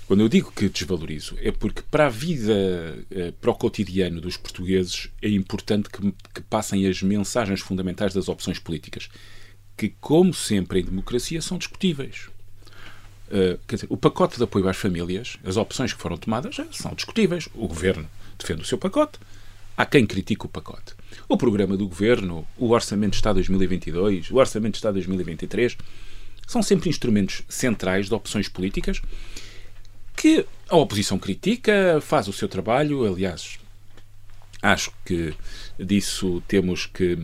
[0.07, 2.53] quando eu digo que desvalorizo, é porque para a vida,
[3.11, 8.29] eh, para o cotidiano dos portugueses, é importante que, que passem as mensagens fundamentais das
[8.29, 9.09] opções políticas,
[9.77, 12.29] que, como sempre em democracia, são discutíveis.
[13.29, 16.67] Uh, quer dizer, o pacote de apoio às famílias, as opções que foram tomadas eh,
[16.71, 17.49] são discutíveis.
[17.55, 18.07] O governo
[18.39, 19.19] defende o seu pacote,
[19.75, 20.95] há quem critique o pacote.
[21.27, 25.79] O programa do governo, o Orçamento de Estado 2022, o Orçamento de Estado 2023,
[26.47, 29.01] são sempre instrumentos centrais de opções políticas
[30.17, 33.07] que a oposição critica, faz o seu trabalho.
[33.07, 33.59] Aliás,
[34.63, 35.35] acho que
[35.79, 37.19] disso temos que.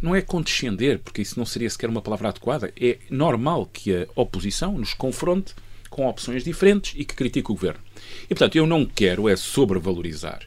[0.00, 2.72] Não é condescender, porque isso não seria sequer uma palavra adequada.
[2.80, 5.54] É normal que a oposição nos confronte
[5.90, 7.80] com opções diferentes e que critique o governo.
[8.24, 10.40] E, portanto, eu não quero é sobrevalorizar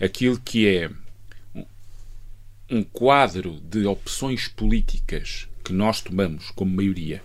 [0.00, 0.90] aquilo que é
[2.68, 7.22] um quadro de opções políticas que nós tomamos como maioria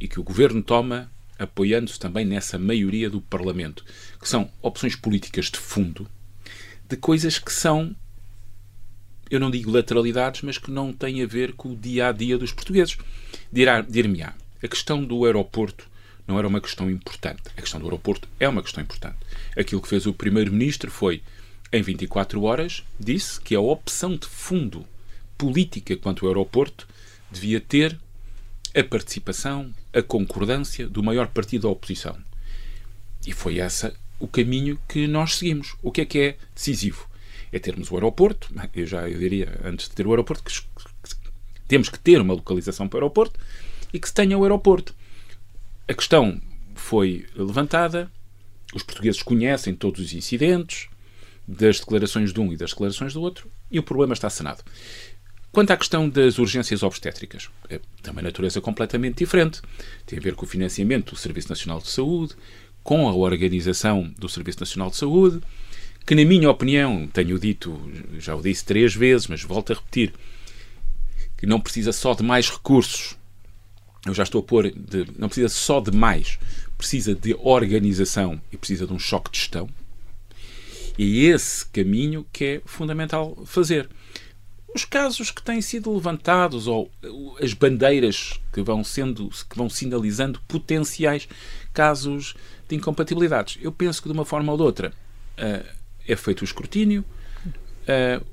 [0.00, 3.84] e que o governo toma apoiando-se também nessa maioria do Parlamento,
[4.20, 6.08] que são opções políticas de fundo,
[6.88, 7.94] de coisas que são,
[9.30, 12.38] eu não digo lateralidades, mas que não têm a ver com o dia a dia
[12.38, 12.96] dos portugueses.
[13.52, 15.88] Dir-me-á, a questão do aeroporto
[16.26, 17.42] não era uma questão importante.
[17.56, 19.16] A questão do aeroporto é uma questão importante.
[19.56, 21.22] Aquilo que fez o Primeiro-Ministro foi,
[21.72, 24.86] em 24 horas, disse que a opção de fundo
[25.36, 26.88] política quanto ao aeroporto
[27.30, 27.98] devia ter
[28.76, 32.16] a participação, a concordância do maior partido da oposição.
[33.26, 35.74] E foi esse o caminho que nós seguimos.
[35.82, 37.08] O que é que é decisivo?
[37.50, 41.16] É termos o aeroporto, eu já eu diria, antes de ter o aeroporto, que, que
[41.66, 43.40] temos que ter uma localização para o aeroporto
[43.92, 44.94] e que se tenha o aeroporto.
[45.88, 46.40] A questão
[46.74, 48.10] foi levantada,
[48.74, 50.88] os portugueses conhecem todos os incidentes,
[51.48, 54.62] das declarações de um e das declarações do outro, e o problema está sanado.
[55.56, 59.62] Quanto à questão das urgências obstétricas, é uma natureza completamente diferente.
[60.04, 62.34] Tem a ver com o financiamento do Serviço Nacional de Saúde,
[62.82, 65.40] com a organização do Serviço Nacional de Saúde,
[66.04, 67.80] que, na minha opinião, tenho dito,
[68.18, 70.12] já o disse três vezes, mas volto a repetir,
[71.38, 73.16] que não precisa só de mais recursos.
[74.04, 76.38] Eu já estou a pôr, de, não precisa só de mais,
[76.76, 79.70] precisa de organização e precisa de um choque de gestão.
[80.98, 83.88] E é esse caminho que é fundamental fazer
[84.76, 86.90] os casos que têm sido levantados ou
[87.42, 91.26] as bandeiras que vão sendo que vão sinalizando potenciais
[91.72, 92.34] casos
[92.68, 93.58] de incompatibilidades.
[93.62, 94.92] Eu penso que de uma forma ou de outra
[95.38, 95.66] uh,
[96.06, 97.02] é feito o escrutínio,
[97.88, 98.24] uh,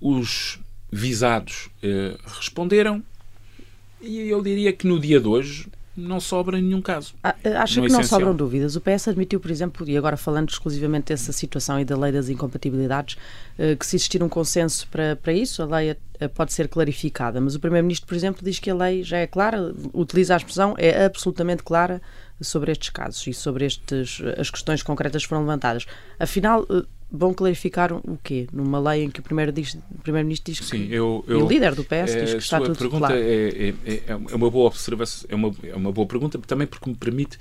[0.00, 3.02] os visados uh, responderam
[4.00, 5.66] e eu diria que no dia de hoje
[5.98, 7.14] não sobra nenhum caso.
[7.22, 8.20] Ah, Acha no que não essencial.
[8.20, 8.76] sobram dúvidas?
[8.76, 12.28] O PS admitiu, por exemplo, e agora falando exclusivamente dessa situação e da lei das
[12.28, 13.16] incompatibilidades,
[13.58, 17.40] eh, que se existir um consenso para, para isso, a lei eh, pode ser clarificada.
[17.40, 20.74] Mas o Primeiro-Ministro, por exemplo, diz que a lei já é clara, utiliza a expressão,
[20.78, 22.00] é absolutamente clara
[22.40, 25.86] sobre estes casos e sobre estes, as questões concretas que foram levantadas.
[26.18, 26.64] Afinal,
[27.10, 28.46] vão clarificar o quê?
[28.52, 30.66] Numa lei em que o Primeiro-Ministro Primeiro diz que.
[30.66, 33.20] Sim, eu, e eu, o líder do PS diz eh, que está tudo pergunta claro.
[33.22, 36.96] é, é, é uma boa observação, é uma, é uma boa pergunta também porque me
[36.96, 37.38] permite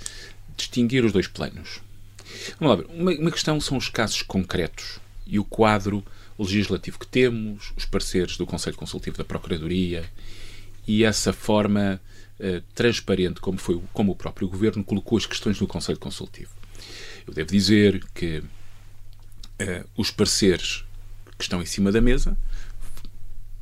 [0.55, 1.81] distinguir os dois planos.
[2.59, 6.03] Vamos lá ver, uma, uma questão são os casos concretos e o quadro
[6.39, 10.05] legislativo que temos, os pareceres do Conselho Consultivo da Procuradoria
[10.87, 11.99] e essa forma
[12.39, 16.51] eh, transparente como foi como o próprio governo colocou as questões no Conselho Consultivo.
[17.27, 18.43] Eu devo dizer que
[19.59, 20.83] eh, os pareceres
[21.37, 22.37] que estão em cima da mesa,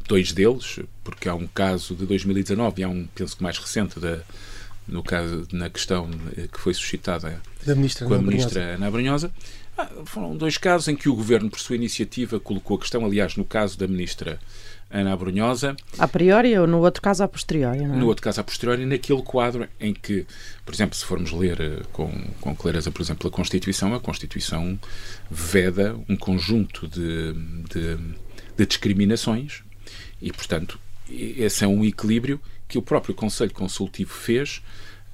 [0.07, 3.99] dois deles, porque há um caso de 2019 e há um, penso que mais recente,
[3.99, 4.19] da,
[4.87, 8.45] no caso, na questão eh, que foi suscitada Da ministra com a Ana Brunhosa.
[8.45, 9.31] ministra Ana Brunhosa.
[9.77, 13.35] Ah, foram dois casos em que o governo, por sua iniciativa, colocou a questão, aliás,
[13.35, 14.39] no caso da ministra
[14.89, 17.97] Ana Brunhosa, A priori ou no outro caso a posteriori, não é?
[17.97, 20.25] no outro caso a posteriori, naquele quadro em que,
[20.63, 22.09] por exemplo, se formos ler eh, com,
[22.39, 24.79] com clareza, por exemplo, a Constituição, a Constituição
[25.29, 27.33] veda um conjunto de,
[27.69, 27.97] de,
[28.55, 29.63] de discriminações
[30.21, 30.79] e, portanto,
[31.09, 34.61] esse é um equilíbrio que o próprio Conselho Consultivo fez.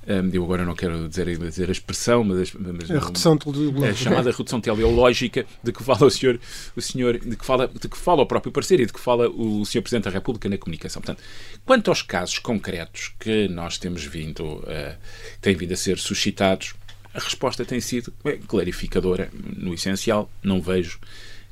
[0.08, 4.32] Eu agora não quero dizer, dizer a expressão, mas, mas A redução de a chamada
[4.32, 6.40] redução teleológica de que fala o senhor,
[6.76, 9.30] o senhor de, que fala, de que fala o próprio parecer e de que fala
[9.30, 11.02] o senhor Presidente da República na comunicação.
[11.02, 11.24] Portanto,
[11.66, 14.96] quanto aos casos concretos que nós temos vindo, eh,
[15.40, 16.74] têm vindo a ser suscitados,
[17.14, 20.32] a resposta tem sido eh, clarificadora, no essencial.
[20.42, 21.00] Não vejo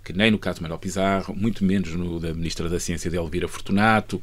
[0.04, 3.18] que nem no caso de Manuel Pizarro, muito menos no da Ministra da Ciência de
[3.18, 4.20] Elvira Fortunato,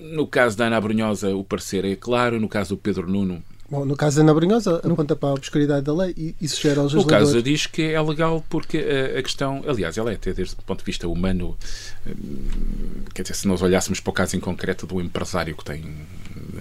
[0.00, 2.40] no caso da Ana Brunhosa, o parecer é claro.
[2.40, 5.82] No caso do Pedro Nuno, Bom, no caso da Ana Brunhosa, aponta para a obscuridade
[5.86, 9.22] da lei e isso gera aos O caso diz que é legal porque a, a
[9.22, 11.56] questão, aliás, ela é até desde o ponto de vista humano,
[12.04, 15.84] hum, quer dizer, se nós olhássemos para o caso em concreto do empresário que tem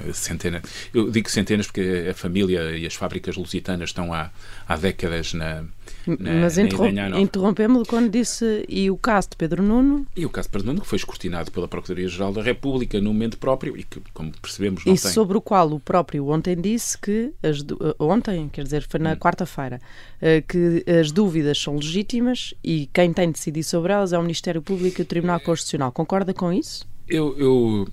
[0.05, 0.61] eh, centenas,
[0.93, 4.29] eu digo centenas porque a família e as fábricas lusitanas estão há,
[4.67, 5.63] há décadas na,
[6.05, 7.21] na, Mas na interrom Idanha Nova.
[7.21, 10.81] interrompemos-lo quando disse e o caso de Pedro Nuno E o caso de Pedro Nuno,
[10.81, 14.93] que foi escrutinado pela Procuradoria-Geral da República no momento próprio e que, como percebemos, não
[14.93, 15.11] e tem...
[15.11, 19.13] sobre o qual o próprio ontem disse que as eh, ontem, quer dizer, foi na
[19.13, 19.15] Hum.
[19.17, 19.79] quarta-feira,
[20.21, 24.21] eh, que as dúvidas são legítimas e quem tem de decidir sobre elas é o
[24.21, 25.91] Ministério Público e o Tribunal Constitucional.
[25.91, 26.87] Concorda com isso?
[27.07, 27.87] Eu, eu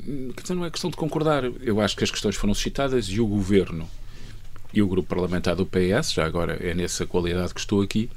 [0.51, 1.45] não é questão de concordar.
[1.63, 3.89] Eu acho que as questões foram suscitadas e o governo
[4.77, 8.11] e o grupo parlamentar do PS, já agora é nessa qualidade que estou aqui,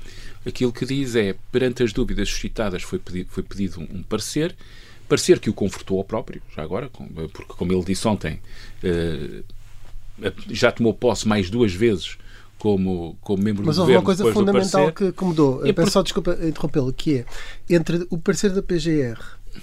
[0.46, 4.54] aquilo que diz é, perante as dúvidas suscitadas foi pedido, foi pedido um, parecer,
[5.08, 8.42] parecer que o confortou ao próprio, já agora, porque como ele disse ontem,
[8.84, 9.42] eh,
[10.50, 12.18] já tomou posse mais duas vezes
[12.58, 15.66] como, como membro Mas do houve governo uma coisa fundamental que, que mudou.
[15.66, 17.26] Eu peço por- só desculpa interrompê-lo, que é
[17.74, 19.18] entre o parecer da PGR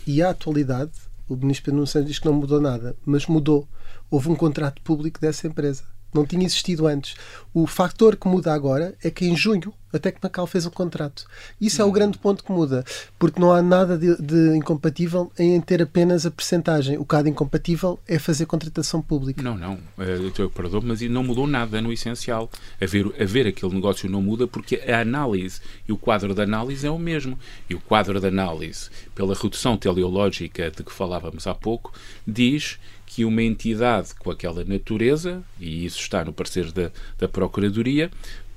[0.06, 0.92] e a atualidade,
[1.28, 3.68] o ministro Pedro Nuno Santos diz que não mudou nada, mas mudou.
[4.10, 5.82] Houve um contrato público dessa empresa.
[6.12, 7.14] Não tinha existido antes.
[7.52, 11.26] O fator que muda agora é que em junho a Tecmacal fez o contrato.
[11.60, 12.84] Isso é o grande ponto que muda,
[13.18, 16.98] porque não há nada de, de incompatível em ter apenas a percentagem.
[16.98, 19.42] O que há de incompatível é fazer contratação pública.
[19.42, 22.50] Não, não, eh, eu estou operador, mas não mudou nada no essencial.
[22.80, 26.90] Haver, haver aquele negócio não muda porque a análise e o quadro de análise é
[26.90, 27.38] o mesmo.
[27.68, 31.92] E o quadro de análise, pela redução teleológica de que falávamos há pouco,
[32.26, 32.78] diz
[33.16, 38.10] que uma entidade com aquela natureza, e isso está no parecer da, da Procuradoria,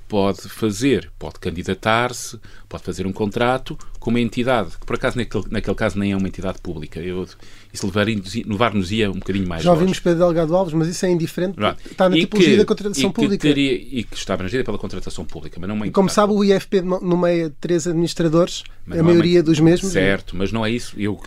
[0.06, 2.38] pode fazer, pode candidatar-se,
[2.68, 6.16] pode fazer um contrato com uma entidade, que por acaso naquele, naquele caso nem é
[6.16, 7.00] uma entidade pública.
[7.00, 7.26] Eu,
[7.72, 11.10] isso levar-nos levar ia um bocadinho mais Já ouvimos Pedro Delgado Alves, mas isso é
[11.10, 11.54] indiferente.
[11.54, 11.78] Pronto.
[11.90, 13.38] Está na E tipologia que- da contratação pública.
[13.48, 16.44] teria- e que está abrangida pela contratação pública, mas não uma E como sabe, o
[16.44, 19.90] IFP no- nomeia três administradores, Mas a não é maioria uma- dos mesmos.
[19.92, 20.94] Certo, mas não é isso.
[21.00, 21.18] Eu,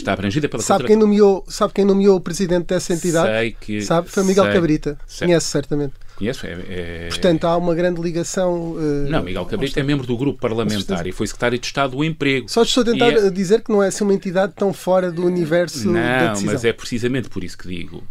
[0.00, 3.28] está abrangida pela Sabe quem, nomeou, sabe quem nomeou o presidente dessa entidade?
[3.28, 4.08] Sei que- sabe?
[4.08, 4.52] Foi Miguel sei.
[4.52, 4.98] Cabrita.
[5.06, 5.26] Sei.
[5.28, 5.94] Conhece certamente.
[6.16, 6.46] Conheço?
[6.46, 8.76] É, é- Portanto, há uma grande ligação.
[8.78, 12.04] eh, Não, Miguel Cabrita é membro do grupo parlamentar e foi secretário de Estado do
[12.04, 12.48] Emprego.
[12.48, 15.24] Só estou a tentar é- dizer que não é assim uma entidade tão fora do
[15.26, 16.52] universo da Não, decisão.
[16.52, 18.02] mas é precisamente por isso que digo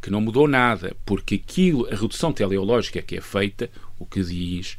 [0.00, 3.68] que não mudou nada, porque aquilo, a redução teleológica que é feita,
[3.98, 4.76] o que diz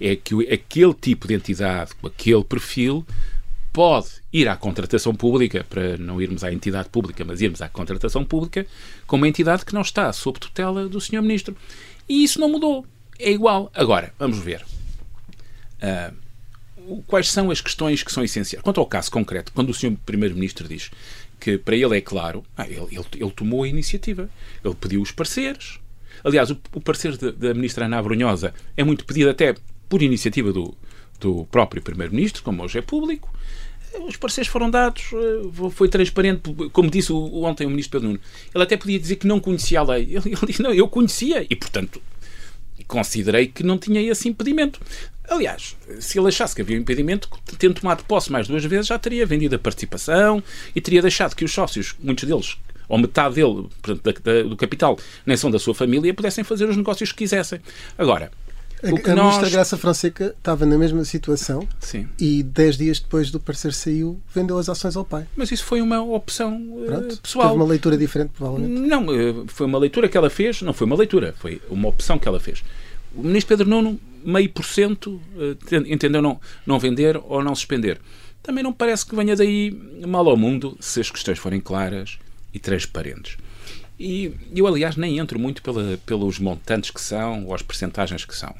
[0.00, 3.04] é que aquele tipo de entidade, com aquele perfil,
[3.72, 8.24] pode ir à contratação pública, para não irmos à entidade pública, mas irmos à contratação
[8.24, 8.66] pública,
[9.06, 11.22] com uma entidade que não está sob tutela do Sr.
[11.22, 11.56] Ministro.
[12.08, 12.84] E isso não mudou.
[13.18, 13.70] É igual.
[13.74, 14.64] Agora, vamos ver.
[16.76, 18.62] O- quais são as questões que são essenciais?
[18.62, 19.96] Quanto ao caso concreto, quando o Sr.
[20.04, 20.90] Primeiro-Ministro diz
[21.38, 24.28] que para ele é claro, ah, ele, ele- ele tomou a iniciativa,
[24.64, 25.78] ele pediu os pareceres.
[26.24, 29.54] Aliás, o, o da Ministra Ana Brunhosa é muito pedido até
[29.88, 30.74] por iniciativa do,
[31.20, 33.32] do próprio Primeiro-Ministro, como hoje é público.
[34.06, 36.42] Os pareceres foram dados, eh, foi transparente,
[36.72, 38.20] como disse ontem o Ministro Pedro Nuno.
[38.54, 40.02] Ele até podia dizer que não conhecia a lei.
[40.14, 41.44] Ele, ele disse, não, eu conhecia.
[41.50, 42.00] E, portanto,
[42.86, 44.80] considerei que não tinha esse impedimento.
[45.28, 48.98] Aliás, se ele achasse que havia um impedimento, tendo tomado posse mais duas vezes, já
[48.98, 50.42] teria vendido a participação
[50.74, 52.56] e teria deixado que os sócios, muitos deles,
[52.88, 56.68] ou metade dele, portanto, da- da- do capital, nem são da sua família, pudessem fazer
[56.68, 57.60] os negócios que quisessem.
[57.96, 58.32] Agora,
[58.82, 59.26] o que a nós...
[59.34, 62.08] ministra Graça Fonseca estava na mesma situação Sim.
[62.18, 65.26] e dez dias depois do parecer saiu, vendeu as ações ao pai.
[65.36, 67.20] Mas isso foi uma opção eh, Pronto.
[67.20, 67.48] pessoal.
[67.48, 68.88] Teve uma leitura diferente, provavelmente.
[68.88, 72.18] Não, eh, foi uma leitura que ela fez, não foi uma leitura, foi uma opção
[72.18, 72.62] que ela fez.
[73.14, 78.00] O ministro Pedro Nuno meio por cento eh, entendeu não, não vender ou não suspender.
[78.42, 79.70] Também não parece que venha daí
[80.06, 82.18] mal ao mundo se as questões forem claras
[82.54, 83.36] e transparentes.
[83.98, 88.34] E eu, aliás, nem entro muito pela, pelos montantes que são ou as percentagens que
[88.34, 88.54] são.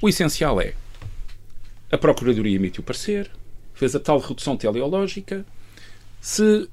[0.00, 0.74] O essencial é
[1.90, 3.30] a Procuradoria emitiu o parecer,
[3.74, 5.46] fez a tal redução teleológica.
[6.20, 6.68] Se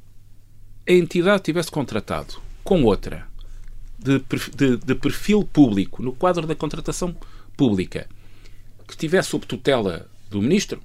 [0.88, 3.28] a entidade tivesse contratado com outra
[3.98, 4.20] de,
[4.56, 7.16] de, de perfil público no quadro da contratação
[7.56, 8.08] pública
[8.86, 10.82] que estivesse sob tutela do ministro,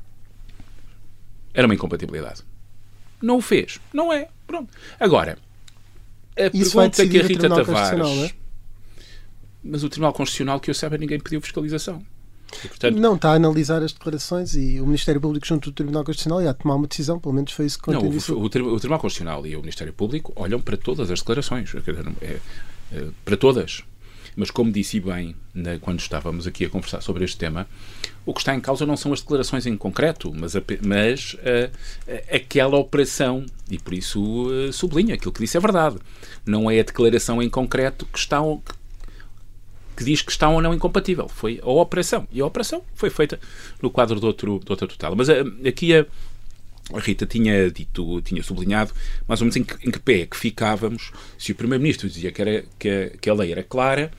[1.53, 2.43] era uma incompatibilidade.
[3.21, 3.81] Não o fez.
[3.93, 4.29] Não é.
[4.47, 4.73] Pronto.
[5.01, 5.39] Agora,
[6.37, 8.31] a Isso pergunta que a Rita Tavares.
[8.31, 8.33] É?
[9.65, 12.05] Mas o Tribunal Constitucional, que eu saiba, ninguém pediu fiscalização.
[12.65, 16.05] E, portanto, Não, está a analisar as declarações e o Ministério Público junto do Tribunal
[16.05, 18.99] Constitucional ia tomar uma decisão, pelo menos foi isso que Não, o, o, o Tribunal
[18.99, 21.71] Constitucional e o Ministério Público olham para todas as declarações.
[22.23, 22.41] É,
[22.93, 23.83] é, para todas.
[24.37, 27.67] Mas, como disse bem na- quando estávamos aqui a conversar sobre este tema,
[28.25, 31.71] o que está em causa não são as declarações em concreto, mas, ape- mas ah,
[32.07, 33.45] ah, aquela operação.
[33.69, 35.97] E por isso ah, sublinho aquilo que disse é verdade.
[36.47, 38.39] Não é a declaração em concreto que está.
[38.41, 38.78] que
[39.99, 41.29] que diz que está ou não incompatível.
[41.29, 42.29] Foi a operação.
[42.31, 43.41] E a operação foi feita
[43.83, 45.17] no quadro de, outro, de outra tutela.
[45.17, 46.07] Mas ah, aqui a,
[46.95, 48.93] a Rita tinha dito, tinha sublinhado
[49.27, 52.31] mais ou menos em que, em que pé é que ficávamos se o Primeiro-Ministro dizia
[52.31, 54.13] que, era, que, a, que a lei era clara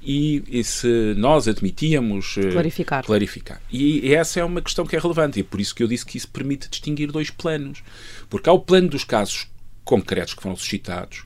[0.00, 3.04] e, e se nós admitíamos eh, Clarificar.
[3.04, 3.60] clarificar.
[3.72, 5.88] E, e essa é uma questão que é relevante e é por isso que eu
[5.88, 7.82] disse que isso permite distinguir dois planos.
[8.30, 9.48] Porque há o plano dos casos
[9.84, 11.24] concretos que foram suscitados,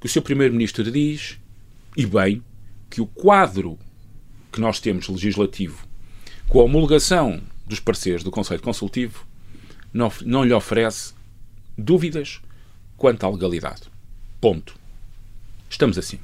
[0.00, 1.38] que o seu Primeiro-Ministro diz,
[1.96, 2.40] e bem,
[2.90, 3.78] que o quadro
[4.52, 5.86] que nós temos legislativo,
[6.48, 9.26] com a homologação dos pareceres do Conselho Consultivo,
[9.92, 11.12] não, não lhe oferece
[11.76, 12.40] dúvidas
[12.96, 13.82] quanto à legalidade.
[14.40, 14.74] Ponto.
[15.68, 16.18] Estamos assim.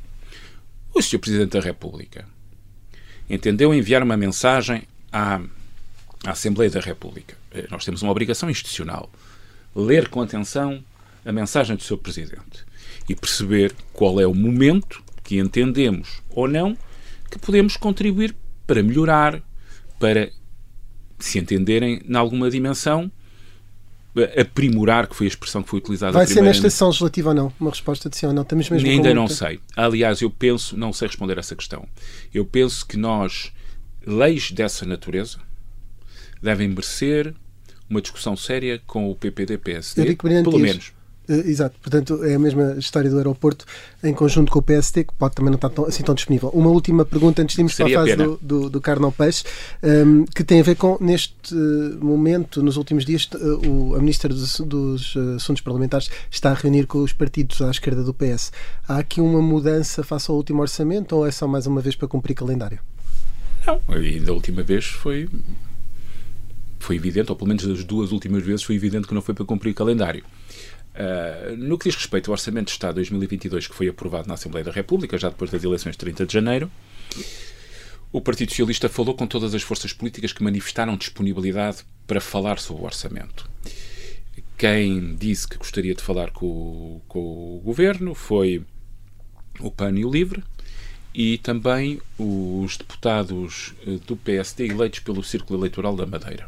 [0.94, 1.18] O Sr.
[1.18, 2.26] Presidente da República
[3.28, 5.40] entendeu enviar uma mensagem à,
[6.24, 7.36] à Assembleia da República.
[7.50, 9.10] Eh, Nós temos uma obrigação institucional.
[9.74, 10.82] Ler com atenção
[11.24, 11.98] a mensagem do Sr.
[11.98, 12.64] Presidente
[13.08, 16.76] e perceber qual é o momento que entendemos ou não
[17.30, 19.42] que podemos contribuir para melhorar,
[19.98, 20.30] para,
[21.18, 23.10] se entenderem, em alguma dimensão,
[24.38, 27.52] aprimorar, que foi a expressão que foi utilizada Vai ser nesta sessão legislativa ou não?
[27.58, 28.42] Uma resposta de sim ou não?
[28.42, 29.58] Estamos mesmo Ainda não sei.
[29.74, 31.88] Aliás, eu penso, não sei responder a essa questão.
[32.32, 33.52] Eu penso que nós,
[34.06, 35.38] leis dessa natureza,
[36.40, 37.34] devem merecer
[37.90, 40.92] uma discussão séria com o PPD-PSD, pelo menos.
[41.28, 43.64] Eh, Exato, portanto é a mesma história do aeroporto
[44.02, 46.48] em conjunto com o PST, que pode também não estar tão- assim tão disponível.
[46.50, 49.44] Uma última pergunta antes de irmos para a fase do, do, do carne ao peixe,
[49.82, 53.98] ehm, que tem a ver com, neste eh, momento, nos últimos dias, eh, o, a
[53.98, 58.52] Ministra dos, dos, Assuntos Parlamentares está a reunir com os partidos à esquerda do PS.
[58.88, 62.08] Há aqui uma mudança face ao último orçamento ou é só mais uma vez para
[62.08, 62.78] cumprir calendário?
[63.66, 65.28] Não, e da última vez foi
[66.78, 69.44] foi evidente, ou pelo menos das duas últimas vezes foi evidente que não foi para
[69.46, 70.22] cumprir calendário.
[70.94, 74.64] Ah, no que diz respeito ao Orçamento de Estado 2022, que foi aprovado na Assembleia
[74.64, 76.70] da República, já depois das eleições de 30 de janeiro,
[78.12, 82.82] o Partido Socialista falou com todas as forças políticas que manifestaram disponibilidade para falar sobre
[82.82, 83.50] o orçamento.
[84.56, 88.64] Quem disse que gostaria de falar com o, com o governo foi
[89.58, 90.44] o PAN e o LIVRE
[91.12, 96.46] e também os deputados eh, do PSD eleitos pelo Círculo Eleitoral da Madeira.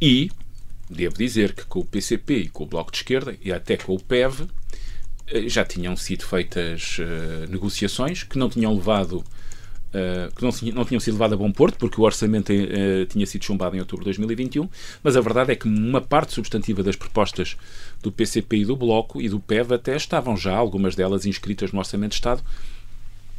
[0.00, 0.30] E
[0.90, 3.94] devo dizer que com o PCP e com o Bloco de Esquerda e até com
[3.94, 4.46] o PEV
[5.28, 9.24] eh, já tinham sido feitas eh, negociações que não tinham levado
[9.96, 13.24] eh, que não, não tinham sido levadas a bom porto, porque o orçamento eh, tinha
[13.24, 14.68] sido chumbado em outubro de 2021,
[15.02, 17.56] mas a verdade é que uma parte substantiva das propostas
[18.02, 21.78] do PCP e do Bloco e do PEV até estavam já, algumas delas inscritas no
[21.78, 22.42] Orçamento de Estado,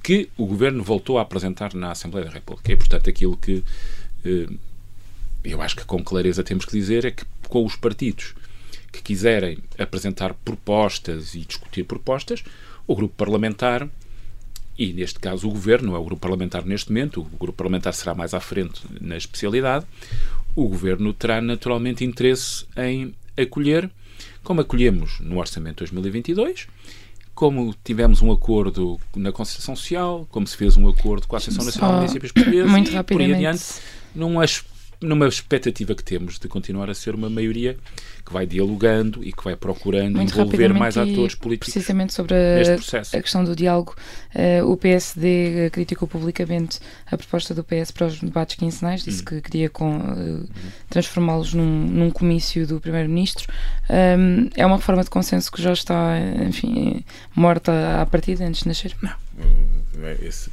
[0.02, 2.72] que o Governo voltou a apresentar na Assembleia da República.
[2.72, 3.64] E, portanto, aquilo que
[5.52, 8.34] eu acho que com clareza temos que dizer é que com os partidos
[8.92, 12.44] que quiserem apresentar propostas e discutir propostas,
[12.86, 13.88] o grupo parlamentar
[14.78, 17.94] e neste caso o governo, não é o grupo parlamentar neste momento, o grupo parlamentar
[17.94, 19.86] será mais à frente na especialidade,
[20.56, 23.90] o governo terá naturalmente interesse em acolher,
[24.44, 26.68] como acolhemos no Orçamento 2022,
[27.34, 31.66] como tivemos um acordo na Constituição Social, como se fez um acordo com a Associação
[31.66, 33.36] Nacional de Municípios Portugueses, muito e por aí rapidamente.
[33.36, 33.64] adiante,
[34.16, 34.64] num as-
[35.02, 37.78] numa expectativa que temos de continuar a ser uma maioria
[38.26, 42.74] que vai dialogando e que vai procurando Muito envolver mais atores políticos Precisamente sobre a,
[42.76, 43.16] processo.
[43.16, 43.96] a questão do diálogo,
[44.36, 46.80] eh, o PSD criticou publicamente
[47.10, 49.26] a proposta do PS para os debates quinzenais, disse Hum.
[49.26, 50.48] que queria eh,
[50.90, 53.48] transformá-los num, num comício do Primeiro-Ministro.
[53.90, 58.68] Um, é uma reforma de consenso que já está, enfim, morta à partida antes de
[58.68, 58.96] nascer.
[60.04, 60.50] é esse.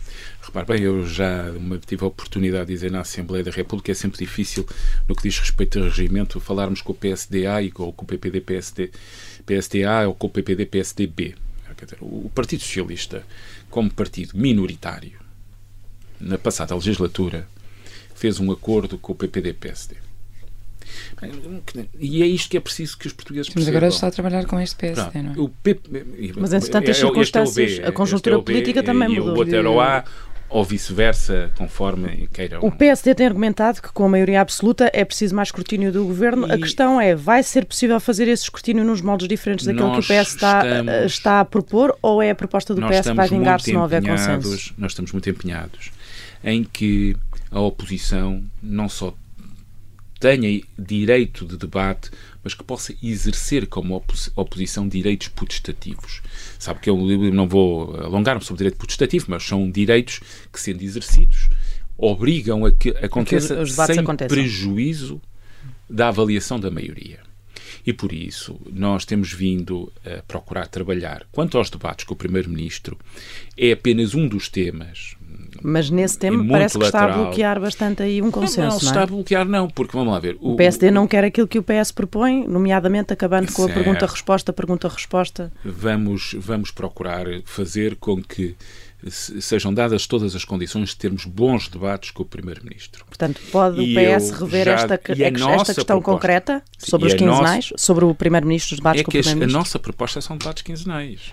[0.47, 1.47] Repare bem, eu já
[1.87, 4.67] tive a oportunidade de dizer na Assembleia da República é sempre difícil,
[5.09, 8.91] no que diz respeito ao regimento, falarmos com o PSDA e com, com o PPD-PSD,
[9.47, 11.35] PSDA ou com o PPD-PSDB.
[12.01, 13.25] O Partido Socialista,
[13.71, 15.19] como partido minoritário,
[16.21, 17.49] na passada legislatura,
[18.15, 19.97] fez um acordo com o PPD-PSD.
[21.99, 23.79] E é isto que é preciso que os portugueses Mas percebam.
[23.79, 25.39] agora está a trabalhar com este PSD, não é?
[25.41, 26.05] O PP,
[26.37, 28.83] Mas, entretanto, as é- este é o circunstâncias, B, a conjuntura é o B, política
[28.83, 29.35] também e mudou.
[29.35, 30.05] o outro era o A,
[30.55, 32.61] ou vice-versa, conforme queiram.
[32.61, 36.47] O PSD tem argumentado que com a maioria absoluta é preciso mais escrutínio do governo.
[36.51, 39.99] A E- questão é, vai ser possível fazer esse escrutínio nos moldes diferentes daquele que
[39.99, 43.29] o PS está, estamos- está a propor ou é a proposta do PS que vai
[43.29, 44.73] vingar se não houver consenso?
[44.79, 45.91] Nós estamos muito empenhados
[46.45, 47.17] em que
[47.51, 49.13] a oposição não só
[50.21, 52.11] tenha direito de debate,
[52.43, 56.23] mas que possa exercer como opos- oposição direitos potestativos.
[56.65, 56.97] Sabe que eu
[57.31, 61.51] não vou alongar-me sobre o direito potestativo, mas são direitos que, sendo exercidos,
[61.95, 64.35] obrigam a que aconteça os debates sem aconteçam.
[64.35, 65.21] prejuízo
[65.91, 67.21] da avaliação da maioria.
[67.87, 71.27] E por isso nós temos vindo a procurar trabalhar.
[71.31, 72.99] Quanto aos debates com o Primeiro-Ministro,
[73.59, 75.17] é apenas um dos temas.
[75.67, 77.25] Mas nesse tema parece que está a lateral.
[77.25, 79.03] bloquear bastante aí um não, consenso, se não, está é?
[79.05, 80.37] a bloquear, não, porque vamos lá ver.
[80.39, 83.75] O PSD não quer aquilo que o PS propõe, nomeadamente acabando com a Certo.
[83.83, 85.51] pergunta-resposta, pergunta-resposta.
[85.65, 88.55] Vamos, vamos procurar fazer com que
[89.09, 93.03] se- sejam dadas todas as condições de termos bons debates com o Primeiro-Ministro.
[93.07, 97.17] Portanto, pode E o PS rever já- esta, esta questão proposta- concreta sobre os a
[97.25, 99.59] nossa- quinzenais, sobre o Primeiro-Ministro, os debates é com o que as- a Primeiro-Ministro?
[99.61, 101.33] nossa proposta são debates quinzenais.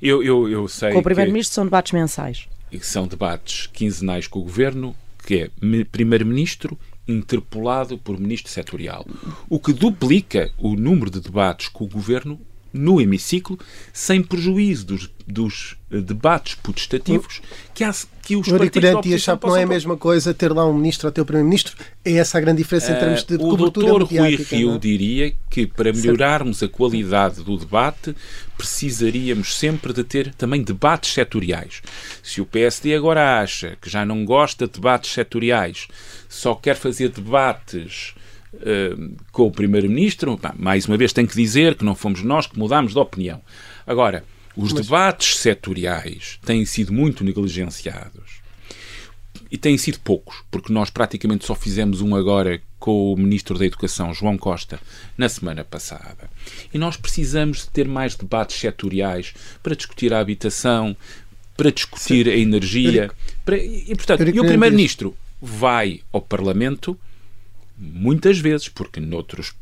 [0.00, 2.46] Eu, eu, eu sei Com o Primeiro-Ministro são debates mensais.
[2.80, 4.94] São debates quinzenais com o Governo,
[5.26, 9.04] que é me- Primeiro-Ministro interpelado por Ministro Setorial,
[9.48, 12.40] o que duplica o número de debates com o Governo
[12.72, 13.58] no hemiciclo,
[13.92, 17.42] sem prejuízo dos, dos eh, debates potestativos
[17.74, 17.92] que, há,
[18.22, 20.66] que os O Eurico partidos oposição achar que não é a mesma coisa ter lá
[20.66, 21.76] um ministro ou ter o primeiro-ministro.
[22.04, 24.36] É essa a grande diferença em termos de o cobertura doutor Rui.
[24.36, 24.78] Rio é?
[24.78, 28.16] diria que para melhorarmos a qualidade do debate
[28.56, 31.82] precisaríamos sempre de ter também debates setoriais.
[32.22, 35.88] Se o PSD agora acha que já não gosta de debates setoriais,
[36.28, 38.14] só quer fazer debates
[38.60, 38.94] eh,
[39.30, 42.92] com o Primeiro-Ministro, mais uma vez tenho que dizer que não fomos nós que mudámos
[42.92, 43.40] de opinião.
[43.86, 44.24] Agora,
[44.56, 48.42] os debates setoriais têm sido muito negligenciados
[49.50, 53.64] e têm sido poucos, porque nós praticamente só fizemos um agora com o Ministro da
[53.64, 54.80] Educação, João Costa,
[55.16, 56.28] na semana passada.
[56.72, 59.32] E nós precisamos de ter mais debates setoriais
[59.62, 60.96] para discutir a habitação,
[61.56, 63.10] para discutir a energia.
[63.44, 64.44] para- e, portanto, e o.
[64.44, 66.98] Primeiro-Ministro vai ao Parlamento
[67.82, 69.52] muitas vezes, porque noutros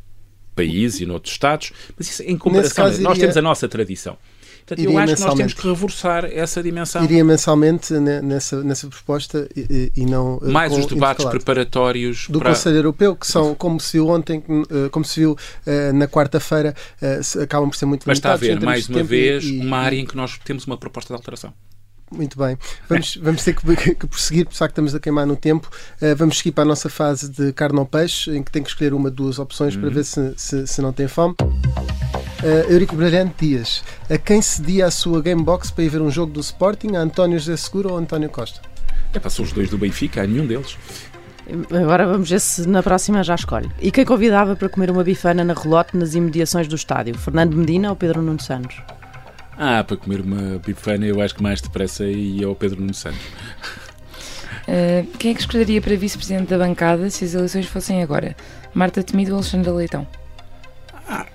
[0.55, 4.17] países e noutros Estados, mas isso em comparação, caso, nós iria- temos a nossa tradição.
[4.59, 7.03] Portanto, eu iria acho que nós temos que reforçar essa dimensão.
[7.03, 10.39] Iria mensalmente ne- nessa, nessa proposta e, e não.
[10.43, 12.49] eh, Mais com os debates preparatórios do para...
[12.49, 16.75] Conselho Europeu, que são, como se viu ontem, eh, como se viu eh, na quarta-feira,
[17.41, 19.77] acabam por ser muito Mas está a limitados em haver, mais uma vez, e- uma
[19.79, 21.51] área em que nós temos uma proposta de alteração.
[22.11, 22.57] Muito bem.
[22.89, 25.69] Vamos, vamos ter que, que prosseguir, porque que estamos a queimar no tempo.
[26.01, 28.69] Eh, vamos seguir para a nossa fase de carne ou peixe, em que tem que
[28.69, 29.81] escolher uma, duas opções Uhum.
[29.81, 31.35] para ver se, se, se não tem fome.
[32.43, 36.33] Eh, Eurico Brilhante Dias, a quem cedia a sua Gamebox para ir ver um jogo
[36.33, 36.95] do Sporting?
[36.95, 38.59] A António José Seguro ou António Costa?
[39.13, 40.77] É para são os dois do Benfica, há nenhum deles.
[41.69, 43.69] Agora vamos ver se na próxima já escolhe.
[43.81, 47.17] E quem convidava para comer uma bifana na relote nas imediações do estádio?
[47.17, 48.75] Fernando Medina ou Pedro Nuno Santos?
[49.57, 53.19] Ah, para comer uma bifana eu acho que mais depressa ia ao Pedro Nuno Santos.
[54.67, 58.35] Uh, quem é que escolheria para vice-presidente da bancada se as eleições fossem agora?
[58.73, 60.07] Marta Temido ou Alexandra Leitão?
[61.07, 61.25] Ah,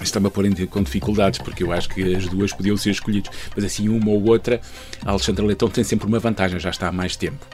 [0.00, 3.30] Está-me a pôr em- com dificuldades, porque eu acho que as duas podiam ser escolhidas.
[3.54, 4.60] Mas assim, uma ou outra,
[5.04, 7.46] a Alexandra Leitão tem sempre uma vantagem, já está há mais tempo.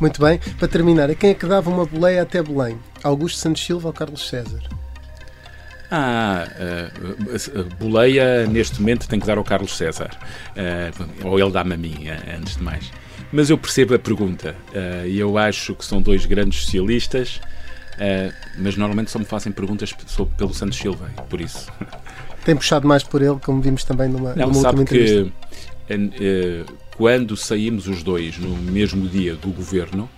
[0.00, 0.40] Muito bem.
[0.58, 2.78] Para terminar, a quem é que dava uma boleia até Belém?
[3.04, 4.60] Augusto Santos Silva ou Carlos César?
[5.90, 6.46] Ah,
[7.56, 10.10] a boleia neste momento tem que dar ao Carlos César.
[10.56, 10.90] Ah,
[11.24, 12.90] ou ele dá-me a mim, antes de mais.
[13.32, 14.54] Mas eu percebo a pergunta.
[15.06, 17.40] E eu acho que são dois grandes socialistas,
[18.56, 21.70] mas normalmente só me fazem perguntas sobre, pelo Santos Silva, por isso.
[22.44, 25.32] Tem puxado mais por ele, como vimos também numa, Não, numa sabe última entrevista.
[25.86, 26.64] que
[26.96, 30.08] quando saímos os dois no mesmo dia do governo,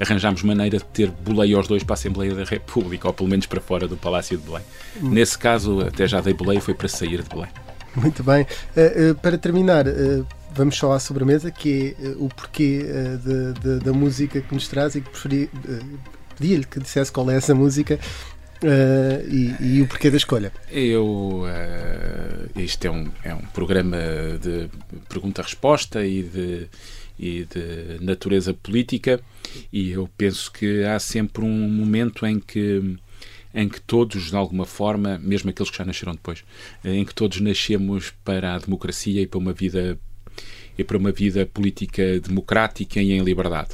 [0.00, 3.46] arranjámos maneira de ter boleia aos dois para a Assembleia da República, ou pelo menos
[3.46, 4.62] para fora do Palácio de Belém.
[5.02, 5.10] Hum.
[5.10, 7.48] Nesse caso, até já dei boleia, foi para sair de Belém.
[7.94, 8.42] Muito bem.
[8.76, 12.84] Uh, uh, para terminar, uh, vamos só à sobremesa, que é o porquê
[13.24, 15.50] de- de- da música que nos traz e que preferi.
[16.38, 17.98] Pedia-lhe que dissesse qual é essa música.
[18.62, 20.50] Uh, e, e, o porquê da escolha?
[20.70, 21.44] Eu.
[21.44, 23.98] Uh, isto é um, é um programa
[24.40, 24.68] de
[25.10, 26.66] pergunta-resposta e de,
[27.18, 29.20] e de natureza política,
[29.72, 32.96] e eu penso que há sempre um momento em que
[33.54, 36.44] em que todos, de alguma forma, mesmo aqueles que já nasceram depois,
[36.84, 39.98] em que todos nascemos para a democracia e para uma vida
[40.76, 43.70] e para uma vida política democrática e em liberdade.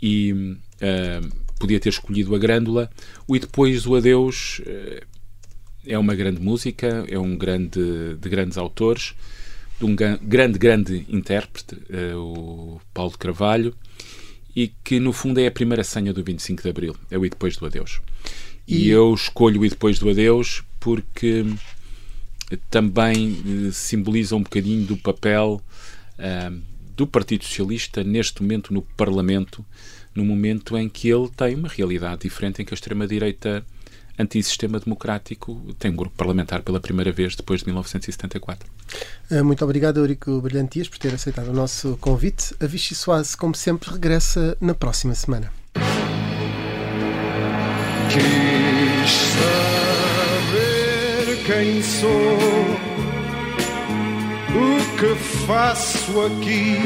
[0.00, 2.88] E uh, podia ter escolhido a Grândola,
[3.26, 5.04] o E Depois do Adeus uh,
[5.84, 9.14] é uma grande música, é um grande de grandes autores,
[9.78, 13.74] de um grande, grande intérprete, uh, o Paulo de Carvalho,
[14.54, 17.30] e que no fundo é a primeira senha do 25 de Abril, é o E
[17.30, 18.00] Depois do Adeus.
[18.66, 21.44] E, e eu escolho o E Depois do Adeus porque
[22.70, 25.62] também simboliza um bocadinho do papel
[26.18, 26.62] uh,
[26.96, 29.64] do Partido Socialista neste momento no Parlamento,
[30.14, 33.64] no momento em que ele tem uma realidade diferente, em que a extrema-direita
[34.18, 38.68] antissistema democrático tem um grupo parlamentar pela primeira vez depois de 1974.
[39.30, 42.54] Ah, muito obrigado, Eurico Brilhantias, por ter aceitado o nosso convite.
[42.60, 45.52] A Vichy Soase, como sempre, regressa na próxima semana.
[48.10, 49.10] Quis
[50.46, 52.38] saber quem sou
[54.54, 55.14] o que
[55.46, 56.78] faço aqui?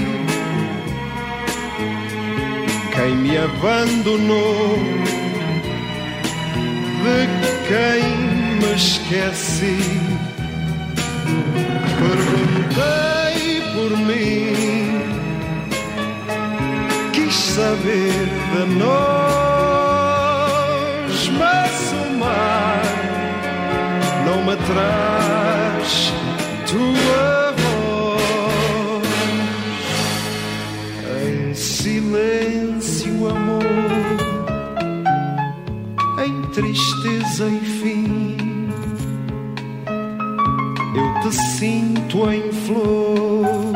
[2.95, 5.22] Quem me abandonou?
[7.03, 7.27] De
[7.67, 8.03] quem
[8.59, 9.81] me esqueci?
[11.99, 15.03] Perguntei por mim,
[17.13, 18.93] quis saber de nós,
[21.39, 22.83] mas o mar
[24.25, 26.13] não me traz
[26.71, 27.42] tua
[42.13, 43.73] sinto em flor,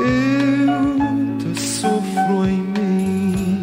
[0.00, 3.62] eu te sofro em mim.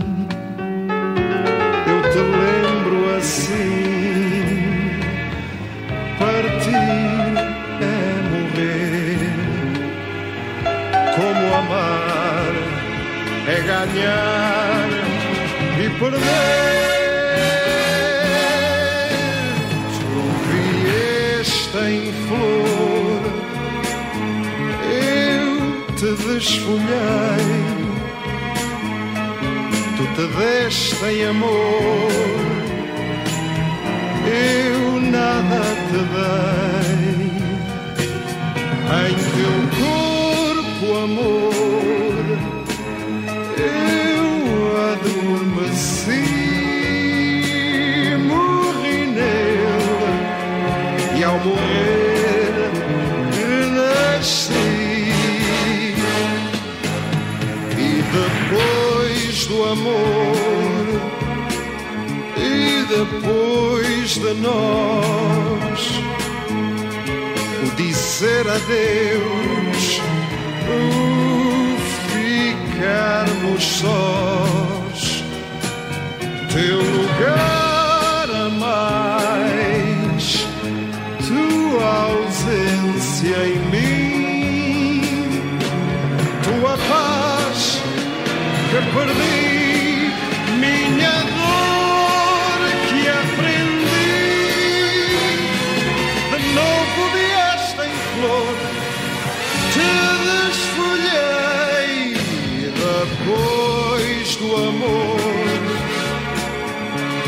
[1.87, 3.79] Eu te lembro assim,
[6.19, 6.75] partir
[7.81, 7.97] é
[8.29, 9.17] morrer,
[11.15, 12.53] como amar
[13.47, 14.89] é ganhar
[15.79, 16.82] e perder.
[26.43, 27.45] Desfolhei,
[29.95, 32.11] tu te deste em amor,
[34.27, 36.62] eu nada te dei.
[58.13, 61.01] Depois do amor,
[62.37, 65.79] e depois de nós,
[67.63, 70.01] o dizer adeus.
[70.65, 71.77] Uh,
[72.13, 75.23] ficarmos sós,
[76.53, 77.62] teu lugar
[88.91, 90.11] perdi,
[90.59, 94.11] minha dor que aprendi.
[96.31, 98.55] De novo vieste em flor,
[99.73, 99.89] te
[100.27, 101.97] desfolhei
[102.83, 105.53] depois do amor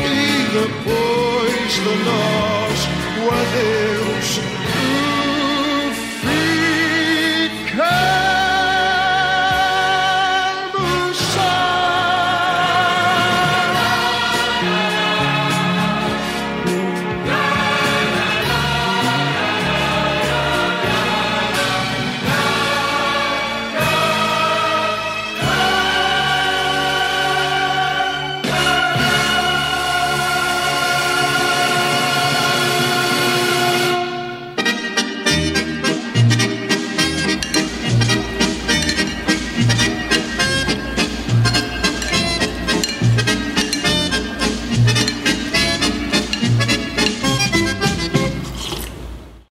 [0.00, 0.16] e
[0.52, 2.78] depois de nós
[3.18, 3.95] o adeus.